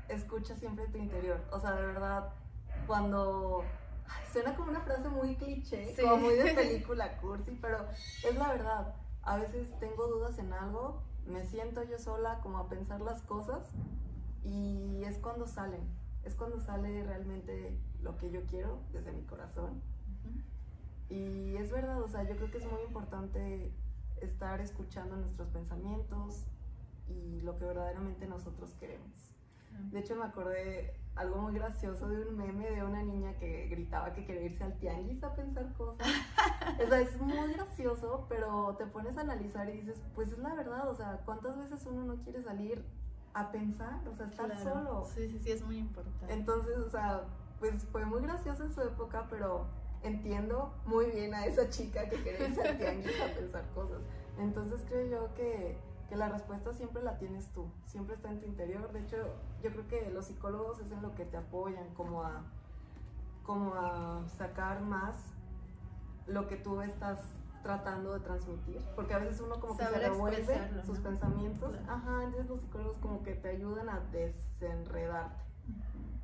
escucha 0.08 0.56
siempre 0.56 0.86
tu 0.88 0.98
interior. 0.98 1.40
O 1.50 1.60
sea, 1.60 1.72
de 1.72 1.86
verdad, 1.86 2.32
cuando 2.86 3.64
suena 4.32 4.54
como 4.54 4.70
una 4.70 4.80
frase 4.80 5.08
muy 5.08 5.36
cliché, 5.36 5.94
como 6.00 6.16
muy 6.16 6.34
de 6.34 6.50
película 6.54 7.16
cursi, 7.18 7.58
pero 7.60 7.86
es 7.90 8.34
la 8.36 8.48
verdad. 8.48 8.94
A 9.24 9.38
veces 9.38 9.72
tengo 9.80 10.06
dudas 10.06 10.38
en 10.38 10.52
algo, 10.52 11.02
me 11.26 11.44
siento 11.44 11.82
yo 11.82 11.98
sola 11.98 12.40
como 12.40 12.58
a 12.58 12.68
pensar 12.68 13.00
las 13.00 13.22
cosas 13.22 13.70
y 14.42 15.02
es 15.04 15.18
cuando 15.18 15.46
salen, 15.46 15.80
es 16.24 16.34
cuando 16.34 16.60
sale 16.60 17.02
realmente 17.04 17.78
lo 18.02 18.18
que 18.18 18.30
yo 18.30 18.44
quiero 18.44 18.80
desde 18.92 19.12
mi 19.12 19.22
corazón. 19.22 19.82
Y 21.08 21.56
es 21.56 21.70
verdad, 21.70 22.02
o 22.02 22.08
sea, 22.08 22.24
yo 22.24 22.36
creo 22.36 22.50
que 22.50 22.58
es 22.58 22.70
muy 22.70 22.82
importante 22.82 23.72
estar 24.20 24.60
escuchando 24.60 25.16
nuestros 25.16 25.48
pensamientos 25.48 26.46
y 27.08 27.40
lo 27.42 27.58
que 27.58 27.64
verdaderamente 27.64 28.26
nosotros 28.26 28.74
queremos. 28.74 29.30
De 29.90 30.00
hecho, 30.00 30.16
me 30.16 30.24
acordé 30.24 30.94
algo 31.16 31.42
muy 31.42 31.54
gracioso 31.54 32.08
de 32.08 32.26
un 32.26 32.36
meme 32.36 32.70
de 32.70 32.82
una 32.82 33.02
niña 33.02 33.34
que 33.38 33.68
gritaba 33.68 34.12
que 34.12 34.24
quería 34.24 34.42
irse 34.42 34.64
al 34.64 34.76
tianguis 34.78 35.22
a 35.22 35.34
pensar 35.34 35.72
cosas. 35.74 36.06
o 36.84 36.88
sea, 36.88 37.00
es 37.00 37.20
muy 37.20 37.52
gracioso, 37.52 38.26
pero 38.28 38.74
te 38.76 38.86
pones 38.86 39.16
a 39.16 39.20
analizar 39.20 39.68
y 39.68 39.78
dices, 39.78 40.00
pues 40.14 40.32
es 40.32 40.38
la 40.38 40.54
verdad, 40.54 40.88
o 40.88 40.94
sea, 40.94 41.20
¿cuántas 41.24 41.56
veces 41.56 41.86
uno 41.86 42.04
no 42.04 42.22
quiere 42.22 42.42
salir 42.42 42.84
a 43.32 43.52
pensar? 43.52 44.00
O 44.10 44.14
sea, 44.16 44.26
estar 44.26 44.56
solo. 44.56 45.04
Sí, 45.14 45.28
sí, 45.28 45.38
sí, 45.38 45.52
es 45.52 45.64
muy 45.64 45.78
importante. 45.78 46.32
Entonces, 46.32 46.78
o 46.78 46.88
sea, 46.88 47.24
pues 47.60 47.84
fue 47.92 48.04
muy 48.04 48.20
gracioso 48.22 48.64
en 48.64 48.72
su 48.72 48.82
época, 48.82 49.26
pero 49.30 49.66
entiendo 50.02 50.74
muy 50.84 51.06
bien 51.06 51.32
a 51.34 51.46
esa 51.46 51.70
chica 51.70 52.08
que 52.08 52.22
quería 52.22 52.48
irse 52.48 52.62
al 52.62 52.76
tianguis 52.76 53.20
a 53.20 53.34
pensar 53.34 53.64
cosas. 53.74 54.00
Entonces 54.38 54.84
creo 54.88 55.06
yo 55.06 55.34
que 55.34 55.78
que 56.08 56.16
la 56.16 56.28
respuesta 56.28 56.72
siempre 56.72 57.02
la 57.02 57.18
tienes 57.18 57.48
tú, 57.48 57.66
siempre 57.86 58.14
está 58.14 58.30
en 58.30 58.40
tu 58.40 58.46
interior. 58.46 58.92
De 58.92 59.00
hecho, 59.00 59.16
yo 59.62 59.70
creo 59.70 59.88
que 59.88 60.10
los 60.10 60.26
psicólogos 60.26 60.80
es 60.80 60.90
en 60.90 61.02
lo 61.02 61.14
que 61.14 61.24
te 61.24 61.36
apoyan, 61.36 61.92
como 61.94 62.22
a, 62.22 62.42
como 63.42 63.74
a 63.74 64.22
sacar 64.36 64.80
más 64.82 65.16
lo 66.26 66.46
que 66.46 66.56
tú 66.56 66.80
estás 66.80 67.20
tratando 67.62 68.12
de 68.12 68.20
transmitir, 68.20 68.82
porque 68.94 69.14
a 69.14 69.18
veces 69.18 69.40
uno 69.40 69.58
como 69.58 69.76
que 69.76 69.84
se 69.84 69.98
revuelve 69.98 70.84
sus 70.84 70.98
pensamientos, 70.98 71.74
ajá, 71.88 72.22
entonces 72.24 72.48
los 72.48 72.60
psicólogos 72.60 72.98
como 72.98 73.22
que 73.22 73.34
te 73.34 73.48
ayudan 73.48 73.88
a 73.88 74.00
desenredarte. 74.12 75.42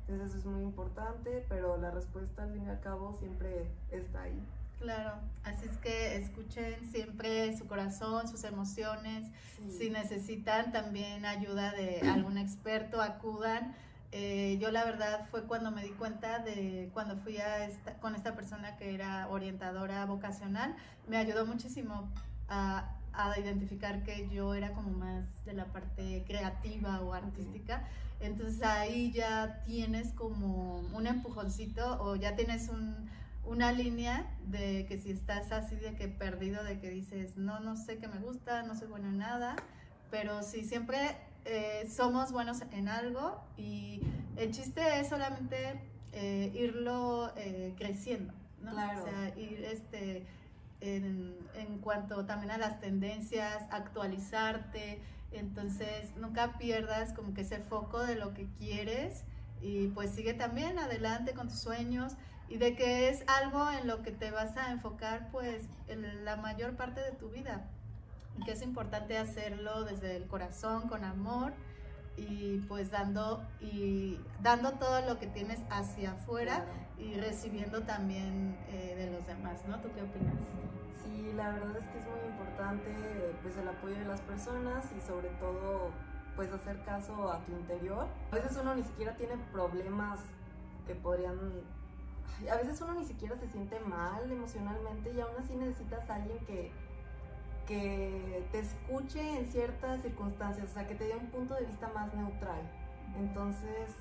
Entonces 0.07 0.29
eso 0.29 0.49
es 0.49 0.53
muy 0.53 0.63
importante, 0.63 1.45
pero 1.49 1.77
la 1.77 1.89
respuesta 1.89 2.43
al 2.43 2.53
fin 2.53 2.65
y 2.65 2.69
al 2.69 2.79
cabo 2.81 3.13
siempre 3.13 3.71
está 3.89 4.23
ahí. 4.23 4.47
Claro, 4.81 5.13
así 5.43 5.65
es 5.65 5.77
que 5.77 6.15
escuchen 6.17 6.91
siempre 6.91 7.55
su 7.55 7.67
corazón, 7.67 8.27
sus 8.27 8.43
emociones. 8.43 9.27
Si 9.69 9.91
necesitan 9.91 10.71
también 10.71 11.23
ayuda 11.23 11.71
de 11.71 12.01
algún 12.09 12.39
experto, 12.39 12.99
acudan. 12.99 13.75
Eh, 14.11 14.57
yo 14.59 14.71
la 14.71 14.83
verdad 14.83 15.27
fue 15.29 15.43
cuando 15.43 15.69
me 15.69 15.83
di 15.83 15.91
cuenta 15.91 16.39
de 16.39 16.89
cuando 16.93 17.15
fui 17.17 17.37
a 17.37 17.63
esta, 17.65 17.93
con 17.99 18.15
esta 18.15 18.35
persona 18.35 18.75
que 18.75 18.95
era 18.95 19.29
orientadora 19.29 20.03
vocacional, 20.05 20.75
me 21.07 21.17
ayudó 21.17 21.45
muchísimo 21.45 22.09
a, 22.49 22.95
a 23.13 23.39
identificar 23.39 24.01
que 24.03 24.27
yo 24.29 24.55
era 24.55 24.73
como 24.73 24.89
más 24.89 25.45
de 25.45 25.53
la 25.53 25.65
parte 25.65 26.23
creativa 26.25 27.01
o 27.01 27.13
artística. 27.13 27.87
Entonces 28.19 28.63
ahí 28.63 29.11
ya 29.11 29.61
tienes 29.63 30.11
como 30.13 30.79
un 30.79 31.05
empujoncito 31.05 32.01
o 32.01 32.15
ya 32.15 32.35
tienes 32.35 32.67
un 32.67 33.11
una 33.43 33.71
línea 33.71 34.29
de 34.47 34.85
que 34.87 34.97
si 34.97 35.11
estás 35.11 35.51
así 35.51 35.75
de 35.75 35.95
que 35.95 36.07
perdido, 36.07 36.63
de 36.63 36.79
que 36.79 36.89
dices, 36.89 37.37
no, 37.37 37.59
no 37.59 37.75
sé 37.75 37.97
qué 37.97 38.07
me 38.07 38.19
gusta, 38.19 38.63
no 38.63 38.75
soy 38.75 38.87
bueno 38.87 39.09
en 39.09 39.17
nada, 39.17 39.55
pero 40.09 40.43
si 40.43 40.63
siempre 40.63 41.17
eh, 41.45 41.89
somos 41.89 42.31
buenos 42.31 42.61
en 42.71 42.87
algo 42.87 43.41
y 43.57 44.01
el 44.37 44.51
chiste 44.51 44.99
es 44.99 45.09
solamente 45.09 45.79
eh, 46.13 46.51
irlo 46.53 47.31
eh, 47.35 47.73
creciendo, 47.77 48.33
¿no? 48.61 48.71
Claro. 48.71 49.01
O 49.01 49.05
sea, 49.05 49.37
ir 49.37 49.63
este, 49.65 50.25
en, 50.81 51.35
en 51.55 51.79
cuanto 51.79 52.25
también 52.25 52.51
a 52.51 52.57
las 52.57 52.79
tendencias, 52.79 53.63
actualizarte, 53.71 55.01
entonces 55.31 56.15
nunca 56.17 56.57
pierdas 56.57 57.13
como 57.13 57.33
que 57.33 57.41
ese 57.41 57.59
foco 57.59 57.99
de 58.05 58.15
lo 58.15 58.33
que 58.33 58.47
quieres 58.57 59.23
y 59.61 59.87
pues 59.89 60.11
sigue 60.11 60.33
también 60.33 60.77
adelante 60.79 61.33
con 61.33 61.47
tus 61.47 61.59
sueños 61.59 62.13
y 62.51 62.57
de 62.57 62.75
que 62.75 63.07
es 63.07 63.23
algo 63.27 63.71
en 63.71 63.87
lo 63.87 64.01
que 64.01 64.11
te 64.11 64.29
vas 64.29 64.57
a 64.57 64.71
enfocar 64.71 65.29
pues 65.31 65.69
en 65.87 66.25
la 66.25 66.35
mayor 66.35 66.75
parte 66.75 66.99
de 66.99 67.13
tu 67.13 67.29
vida 67.29 67.65
y 68.37 68.43
que 68.43 68.51
es 68.51 68.61
importante 68.61 69.17
hacerlo 69.17 69.85
desde 69.85 70.17
el 70.17 70.27
corazón, 70.27 70.89
con 70.89 71.05
amor 71.05 71.53
y 72.17 72.57
pues 72.67 72.91
dando 72.91 73.41
y 73.61 74.19
dando 74.41 74.73
todo 74.73 74.99
lo 75.07 75.17
que 75.17 75.27
tienes 75.27 75.59
hacia 75.69 76.11
afuera 76.11 76.65
y 76.97 77.13
recibiendo 77.13 77.83
también 77.83 78.57
eh, 78.67 78.95
de 78.97 79.09
los 79.11 79.25
demás, 79.25 79.65
¿no? 79.69 79.79
¿Tú 79.79 79.87
qué 79.95 80.01
opinas? 80.01 80.35
Sí, 81.05 81.31
la 81.33 81.51
verdad 81.51 81.77
es 81.77 81.87
que 81.87 81.99
es 81.99 82.05
muy 82.05 82.31
importante 82.31 83.33
pues 83.43 83.55
el 83.55 83.67
apoyo 83.69 83.95
de 83.95 84.05
las 84.05 84.19
personas 84.21 84.85
y 84.97 84.99
sobre 84.99 85.29
todo 85.39 85.91
pues 86.35 86.51
hacer 86.51 86.83
caso 86.83 87.31
a 87.31 87.39
tu 87.45 87.53
interior. 87.53 88.07
A 88.29 88.35
veces 88.35 88.57
uno 88.61 88.75
ni 88.75 88.83
siquiera 88.83 89.15
tiene 89.15 89.37
problemas 89.53 90.19
que 90.85 90.95
podrían 90.95 91.37
a 92.49 92.55
veces 92.55 92.81
uno 92.81 92.93
ni 92.93 93.05
siquiera 93.05 93.37
se 93.37 93.47
siente 93.47 93.79
mal 93.79 94.31
emocionalmente 94.31 95.11
y 95.13 95.21
aún 95.21 95.35
así 95.37 95.55
necesitas 95.55 96.09
a 96.09 96.15
alguien 96.15 96.39
que, 96.45 96.71
que 97.67 98.43
te 98.51 98.59
escuche 98.59 99.37
en 99.37 99.45
ciertas 99.45 100.01
circunstancias, 100.01 100.69
o 100.69 100.73
sea, 100.73 100.87
que 100.87 100.95
te 100.95 101.05
dé 101.05 101.15
un 101.15 101.27
punto 101.27 101.55
de 101.55 101.65
vista 101.65 101.89
más 101.93 102.13
neutral. 102.13 102.61
Entonces, 103.17 103.95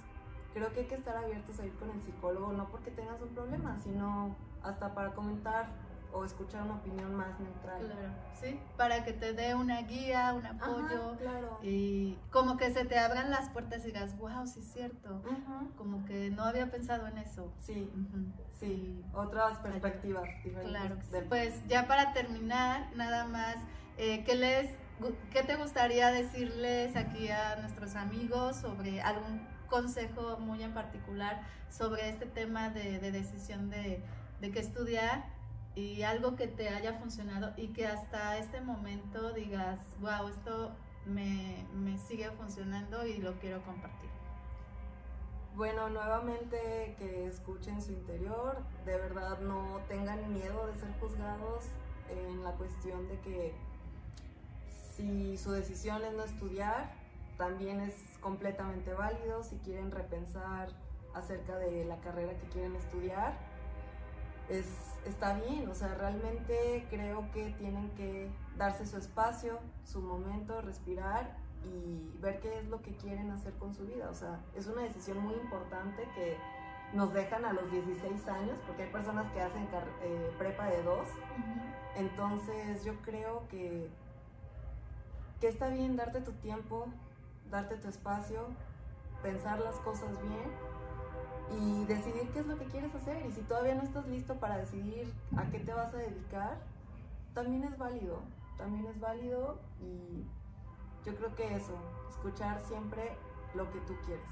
creo 0.55 0.73
que 0.73 0.81
hay 0.81 0.87
que 0.87 0.95
estar 0.95 1.17
abiertos 1.17 1.59
a 1.61 1.67
ir 1.67 1.75
con 1.75 1.91
el 1.91 2.01
psicólogo, 2.03 2.53
no 2.53 2.69
porque 2.71 2.91
tengas 2.91 3.21
un 3.21 3.29
problema, 3.31 3.79
sino 3.79 4.35
hasta 4.63 4.95
para 4.95 5.15
comentar 5.15 5.69
o 6.13 6.25
escuchar 6.25 6.63
una 6.63 6.75
opinión 6.75 7.15
más 7.15 7.39
neutral. 7.39 7.81
Claro, 7.81 8.15
sí, 8.41 8.59
para 8.77 9.05
que 9.05 9.13
te 9.13 9.33
dé 9.33 9.55
una 9.55 9.83
guía, 9.83 10.33
un 10.35 10.47
apoyo. 10.47 11.17
claro. 11.19 11.59
Y 11.63 12.19
como 12.31 12.57
que 12.57 12.73
se 12.73 12.85
te 12.85 12.99
abran 12.99 13.31
las 13.31 13.49
puertas 13.51 13.83
y 13.85 13.89
digas, 13.89 14.17
wow, 14.19 14.47
sí 14.47 14.61
es 14.61 14.73
cierto. 14.73 15.23
Como 15.77 16.05
que 16.05 16.31
no 16.31 16.45
había 16.45 16.71
pensado 16.71 17.07
en 17.07 17.19
eso. 17.19 17.53
Sí, 17.59 17.91
sí, 18.59 19.05
otras 19.13 19.59
perspectivas 19.59 20.25
diferentes. 20.45 21.09
Claro, 21.09 21.29
pues 21.29 21.67
ya 21.69 21.87
para 21.87 22.13
terminar, 22.13 22.95
nada 22.97 23.27
más, 23.27 23.57
eh, 23.97 24.25
¿qué 24.25 24.35
les, 24.35 24.71
qué 25.33 25.43
te 25.43 25.57
gustaría 25.57 26.11
decirles 26.11 26.97
aquí 26.97 27.29
a 27.29 27.57
nuestros 27.57 27.95
amigos 27.95 28.57
sobre 28.57 29.01
algún 29.01 29.47
consejo 29.69 30.39
muy 30.39 30.63
en 30.63 30.75
particular 30.75 31.43
sobre 31.71 32.09
este 32.09 32.27
tema 32.27 32.71
de, 32.71 32.99
decisión 32.99 33.71
de, 33.71 34.03
de 34.41 34.51
qué 34.51 34.59
estudiar 34.59 35.25
y 35.75 36.03
algo 36.03 36.37
que 36.37 36.49
te 36.49 36.69
haya 36.69 36.95
funcionado 36.95 37.53
y 37.57 37.69
que 37.69 37.87
hasta 37.87 38.39
este 38.39 38.61
momento 38.61 39.33
digas, 39.33 39.81
wow, 40.01 40.29
esto 40.29 40.73
me, 41.07 41.65
me 41.75 41.99
sigue 41.99 42.31
funcionando 42.33 43.07
y 43.07 43.19
lo 43.19 43.39
quiero 43.39 43.63
compartir. 43.63 44.11
Bueno, 45.55 45.89
nuevamente 45.91 46.95
que 46.99 47.27
escuchen 47.27 47.83
su 47.83 47.93
interior, 47.93 48.59
de 48.85 48.97
verdad 48.97 49.41
no 49.41 49.81
tengan 49.89 50.33
miedo 50.33 50.67
de 50.67 50.75
ser 50.75 50.93
juzgados 51.01 51.67
en 52.09 52.43
la 52.43 52.53
cuestión 52.53 53.09
de 53.09 53.19
que 53.21 53.55
si 54.97 55.37
su 55.37 55.53
decisión 55.53 56.05
es 56.05 56.13
no 56.13 56.25
estudiar, 56.25 56.93
también 57.37 57.81
es 57.81 57.95
completamente 58.21 58.93
válido, 58.93 59.43
si 59.43 59.57
quieren 59.57 59.91
repensar 59.91 60.69
acerca 61.15 61.57
de 61.57 61.85
la 61.85 61.97
carrera 62.01 62.39
que 62.39 62.47
quieren 62.49 62.77
estudiar, 62.77 63.39
es, 64.51 64.67
está 65.07 65.35
bien, 65.35 65.69
o 65.69 65.75
sea, 65.75 65.95
realmente 65.95 66.87
creo 66.91 67.31
que 67.33 67.51
tienen 67.59 67.91
que 67.91 68.29
darse 68.57 68.85
su 68.85 68.97
espacio, 68.97 69.59
su 69.85 70.01
momento, 70.01 70.61
respirar 70.61 71.37
y 71.65 72.19
ver 72.21 72.41
qué 72.41 72.59
es 72.59 72.69
lo 72.69 72.83
que 72.83 72.97
quieren 72.97 73.31
hacer 73.31 73.53
con 73.55 73.75
su 73.75 73.87
vida. 73.87 74.11
O 74.11 74.15
sea, 74.15 74.41
es 74.57 74.67
una 74.67 74.83
decisión 74.83 75.19
muy 75.19 75.35
importante 75.35 76.09
que 76.15 76.37
nos 76.93 77.13
dejan 77.13 77.45
a 77.45 77.53
los 77.53 77.71
16 77.71 78.29
años, 78.29 78.59
porque 78.67 78.85
hay 78.85 78.91
personas 78.91 79.31
que 79.33 79.41
hacen 79.41 79.69
eh, 80.03 80.33
prepa 80.37 80.67
de 80.67 80.83
dos. 80.83 81.09
Entonces 81.97 82.85
yo 82.85 82.95
creo 83.03 83.47
que, 83.49 83.89
que 85.41 85.49
está 85.49 85.69
bien 85.69 85.97
darte 85.97 86.21
tu 86.21 86.33
tiempo, 86.33 86.87
darte 87.51 87.77
tu 87.77 87.89
espacio, 87.89 88.49
pensar 89.23 89.61
las 89.61 89.77
cosas 89.77 90.11
bien 90.23 90.70
y 91.59 91.85
decidir 91.85 92.29
qué 92.33 92.41
es 92.41 92.47
lo 92.47 92.59
que 92.59 92.67
quieres 92.67 92.95
hacer. 92.95 93.25
Y 93.27 93.33
si 93.33 93.41
todavía 93.43 93.75
no 93.75 93.83
estás 93.83 94.07
listo 94.09 94.35
para 94.37 94.59
decidir 94.59 95.13
a 95.37 95.45
qué 95.51 95.59
te 95.59 95.73
vas 95.73 95.93
a 95.95 95.99
dedicar, 95.99 96.59
también 97.35 97.65
es 97.65 97.77
válido, 97.79 98.23
también 98.57 98.87
es 98.87 99.01
válido 99.01 99.59
y 99.81 100.25
yo 101.05 101.17
creo 101.17 101.35
que 101.35 101.57
eso, 101.57 101.77
escuchar 102.11 102.61
siempre 102.61 103.13
lo 103.55 103.71
que 103.73 103.79
tú 103.81 103.97
quieres. 104.05 104.27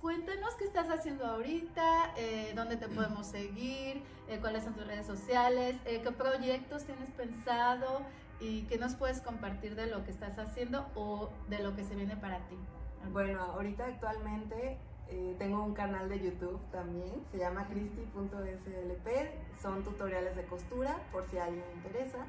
Cuéntanos 0.00 0.54
qué 0.56 0.64
estás 0.64 0.88
haciendo 0.90 1.24
ahorita, 1.24 2.12
eh, 2.16 2.52
dónde 2.54 2.76
te 2.76 2.88
podemos 2.88 3.26
seguir, 3.26 4.02
eh, 4.28 4.38
cuáles 4.38 4.64
son 4.64 4.74
tus 4.74 4.86
redes 4.86 5.06
sociales, 5.06 5.76
eh, 5.86 6.02
qué 6.02 6.12
proyectos 6.12 6.84
tienes 6.84 7.10
pensado 7.10 8.02
y 8.38 8.62
qué 8.64 8.76
nos 8.76 8.94
puedes 8.96 9.22
compartir 9.22 9.74
de 9.74 9.86
lo 9.86 10.04
que 10.04 10.10
estás 10.10 10.38
haciendo 10.38 10.86
o 10.94 11.30
de 11.48 11.60
lo 11.60 11.74
que 11.74 11.84
se 11.84 11.94
viene 11.94 12.16
para 12.16 12.38
ti. 12.48 12.58
Bueno, 13.12 13.40
ahorita 13.40 13.86
actualmente 13.86 14.78
eh, 15.12 15.36
tengo 15.38 15.62
un 15.62 15.74
canal 15.74 16.08
de 16.08 16.18
YouTube 16.20 16.58
también, 16.70 17.22
se 17.30 17.36
llama 17.36 17.66
cristi.slp, 17.68 19.60
son 19.60 19.84
tutoriales 19.84 20.36
de 20.36 20.44
costura 20.46 20.96
por 21.12 21.26
si 21.26 21.36
a 21.36 21.44
alguien 21.44 21.62
le 21.68 21.74
interesa 21.74 22.24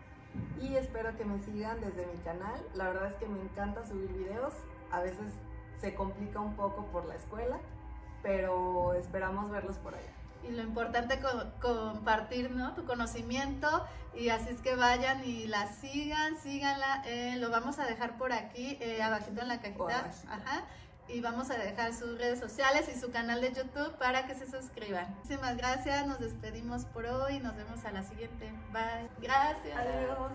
y 0.60 0.76
espero 0.76 1.16
que 1.16 1.24
me 1.24 1.40
sigan 1.40 1.80
desde 1.80 2.06
mi 2.06 2.18
canal. 2.26 2.62
La 2.76 2.90
verdad 2.90 3.08
es 3.08 3.16
que 3.16 3.26
me 3.26 3.40
encanta 3.40 3.88
subir 3.88 4.12
videos, 4.12 4.54
a 4.92 5.00
veces 5.00 5.32
se 5.80 5.96
complica 5.96 6.42
un 6.42 6.58
poco 6.58 6.86
por 6.88 7.06
la 7.06 7.16
escuela, 7.16 7.58
pero 8.22 8.94
esperamos 8.96 9.50
verlos 9.50 9.78
por 9.78 9.96
allá. 9.96 10.12
Y 10.46 10.52
lo 10.52 10.62
importante 10.62 11.14
es 11.14 11.22
compartir 11.62 12.52
¿no? 12.52 12.74
tu 12.74 12.84
conocimiento 12.84 13.86
y 14.14 14.28
así 14.28 14.50
es 14.50 14.60
que 14.60 14.76
vayan 14.76 15.24
y 15.24 15.48
la 15.48 15.68
sigan, 15.68 16.36
síganla, 16.38 17.02
eh, 17.06 17.38
lo 17.38 17.50
vamos 17.50 17.80
a 17.80 17.86
dejar 17.86 18.18
por 18.18 18.34
aquí, 18.34 18.78
eh, 18.82 19.02
abajito 19.02 19.42
en 19.42 19.48
la 19.48 19.62
cajita. 19.62 20.12
Ajá 20.28 20.66
y 21.08 21.22
vamos 21.22 21.50
a 21.50 21.58
dejar 21.58 21.94
sus 21.94 22.18
redes 22.18 22.40
sociales 22.40 22.90
y 22.94 23.00
su 23.00 23.12
canal 23.12 23.42
de 23.42 23.54
YouTube 23.54 23.92
para 23.98 24.26
que 24.26 24.36
se 24.36 24.50
suscriban. 24.50 25.14
Muchísimas 25.16 25.58
gracias, 25.58 26.08
nos 26.08 26.20
despedimos 26.20 26.86
por 26.86 27.06
hoy, 27.06 27.40
nos 27.40 27.56
vemos 27.56 27.84
a 27.86 27.92
la 27.92 28.04
siguiente. 28.04 28.52
Bye. 28.72 29.10
Gracias. 29.22 29.78
Adiós. 29.78 30.32